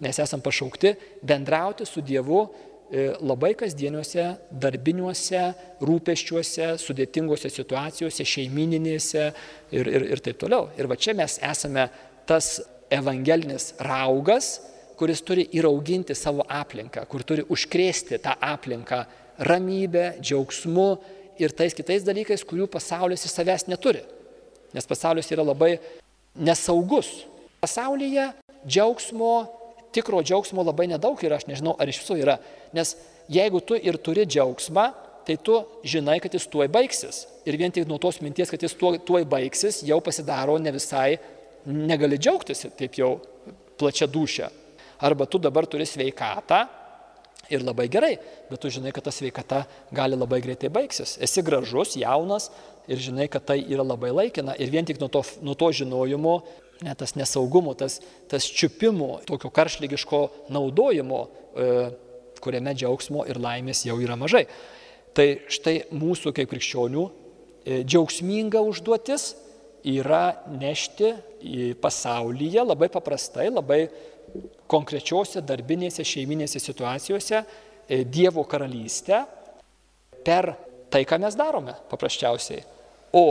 Mes 0.00 0.18
esam 0.22 0.42
pašaukti 0.44 0.94
bendrauti 1.26 1.88
su 1.88 2.04
Dievu 2.04 2.44
E, 2.90 3.12
labai 3.22 3.52
kasdieniuose, 3.54 4.24
darbiniuose, 4.50 5.42
rūpeščiuose, 5.86 6.72
sudėtingose 6.82 7.46
situacijose, 7.54 8.24
šeimininėse 8.26 9.28
ir, 9.70 9.86
ir, 9.86 10.06
ir 10.16 10.22
taip 10.24 10.40
toliau. 10.42 10.66
Ir 10.74 10.88
va 10.90 10.96
čia 10.98 11.14
mes 11.14 11.36
esame 11.46 11.86
tas 12.26 12.56
evangelinis 12.90 13.76
raugas, 13.86 14.56
kuris 15.00 15.22
turi 15.24 15.46
įrauginti 15.56 16.14
savo 16.16 16.44
aplinką, 16.44 17.06
kur 17.08 17.24
turi 17.24 17.46
užkrėsti 17.48 18.20
tą 18.20 18.34
aplinką 18.44 19.04
ramybę, 19.48 20.18
džiaugsmu 20.20 20.88
ir 21.40 21.54
tais 21.56 21.76
kitais 21.76 22.04
dalykais, 22.04 22.44
kurių 22.44 22.68
pasaulis 22.68 23.24
iš 23.24 23.32
savęs 23.32 23.64
neturi. 23.70 24.02
Nes 24.76 24.86
pasaulis 24.86 25.30
yra 25.32 25.46
labai 25.46 25.78
nesaugus. 26.36 27.08
Pasaulyje 27.64 28.28
džiaugsmo 28.66 29.32
tikro 29.94 30.20
džiaugsmo 30.22 30.62
labai 30.68 30.90
nedaug 30.92 31.18
ir 31.24 31.34
aš 31.34 31.48
nežinau, 31.48 31.74
ar 31.80 31.88
iš 31.88 32.02
viso 32.04 32.18
yra. 32.20 32.36
Nes 32.76 32.94
jeigu 33.32 33.64
tu 33.64 33.78
ir 33.80 33.98
turi 33.98 34.28
džiaugsmą, 34.28 34.86
tai 35.26 35.36
tu 35.40 35.56
žinai, 35.86 36.20
kad 36.22 36.34
jis 36.34 36.48
tuoj 36.50 36.68
baigsis. 36.72 37.24
Ir 37.48 37.56
vien 37.60 37.72
tik 37.72 37.88
nuo 37.88 37.98
tos 38.02 38.20
minties, 38.24 38.52
kad 38.52 38.62
jis 38.62 38.76
tuoj, 38.76 39.00
tuoj 39.06 39.24
baigsis, 39.30 39.82
jau 39.86 40.00
pasidaro 40.04 40.58
ne 40.60 40.72
visai, 40.76 41.18
negali 41.64 42.18
džiaugtis 42.20 42.68
taip 42.76 43.00
jau 43.00 43.14
plačia 43.80 44.08
dušia. 44.10 44.50
Arba 45.00 45.26
tu 45.26 45.40
dabar 45.40 45.66
turi 45.66 45.86
sveikatą 45.88 46.64
ir 47.50 47.64
labai 47.66 47.88
gerai, 47.90 48.14
bet 48.50 48.60
tu 48.62 48.70
žinai, 48.70 48.92
kad 48.94 49.04
ta 49.04 49.12
sveikata 49.14 49.64
gali 49.94 50.18
labai 50.18 50.40
greitai 50.44 50.70
baigsis. 50.72 51.16
Esi 51.22 51.42
gražus, 51.42 51.96
jaunas 51.98 52.50
ir 52.88 53.00
žinai, 53.00 53.26
kad 53.32 53.46
tai 53.48 53.58
yra 53.64 53.86
labai 53.86 54.12
laikina. 54.14 54.54
Ir 54.60 54.70
vien 54.70 54.86
tik 54.86 55.00
nuo 55.02 55.08
to, 55.12 55.24
nuo 55.42 55.56
to 55.58 55.70
žinojimo 55.80 56.36
ne, 56.84 56.94
tas 56.94 57.14
nesaugumo, 57.18 57.74
tas, 57.74 58.00
tas 58.30 58.44
čiupimo, 58.44 59.18
tokio 59.28 59.50
karšlygiško 59.50 60.22
naudojimo, 60.52 61.20
e, 61.56 61.70
kuriame 62.40 62.74
džiaugsmo 62.74 63.26
ir 63.28 63.40
laimės 63.40 63.84
jau 63.88 63.98
yra 64.00 64.16
mažai. 64.20 64.46
Tai 65.16 65.26
štai 65.50 65.76
mūsų 65.92 66.32
kaip 66.36 66.50
krikščionių 66.52 67.04
e, 67.04 67.82
džiaugsminga 67.84 68.62
užduotis 68.64 69.34
yra 69.90 70.40
nešti 70.60 71.12
į 71.40 71.66
pasaulyje 71.80 72.64
labai 72.64 72.90
paprastai, 72.92 73.48
labai 73.52 73.86
konkrečiose 74.70 75.42
darbinėse 75.46 76.04
šeiminėse 76.06 76.60
situacijose 76.62 77.38
e, 77.40 78.02
Dievo 78.04 78.44
karalystę 78.48 79.24
per 80.24 80.52
tai, 80.90 81.04
ką 81.06 81.20
mes 81.22 81.38
darome 81.38 81.74
paprasčiausiai. 81.90 82.62
O 83.16 83.26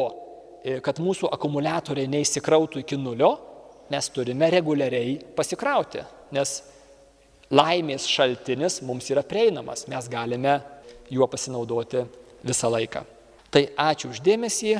E, 0.59 0.79
kad 0.83 0.99
mūsų 0.99 1.29
akumuliatoriai 1.31 2.09
neįsikrautų 2.11 2.81
iki 2.83 2.97
nulio, 2.99 3.31
mes 3.89 4.09
turime 4.11 4.49
reguliariai 4.51 5.15
pasikrauti, 5.37 6.03
nes 6.35 6.57
laimės 7.49 8.07
šaltinis 8.09 8.81
mums 8.85 9.07
yra 9.09 9.23
prieinamas, 9.25 9.87
mes 9.89 10.09
galime 10.11 10.59
juo 11.09 11.27
pasinaudoti 11.31 12.03
visą 12.45 12.69
laiką. 12.73 13.05
Tai 13.49 13.63
ačiū 13.87 14.11
uždėmesį. 14.11 14.75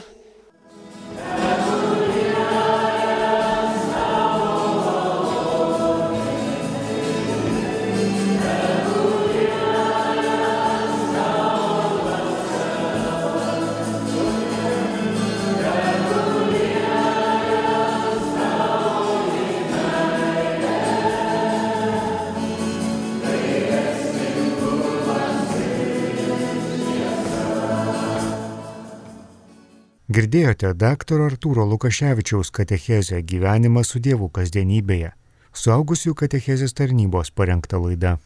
Girdėjote 30.20 30.74
dr. 30.76 31.22
Artūro 31.24 31.64
Lukaševičiaus 31.64 32.50
katechezę 32.52 33.22
gyvenimą 33.24 33.86
su 33.88 34.02
Dievu 34.04 34.28
kasdienybėje. 34.36 35.14
Suaugusių 35.56 36.12
katechezės 36.22 36.76
tarnybos 36.76 37.32
parengta 37.32 37.80
laida. 37.80 38.18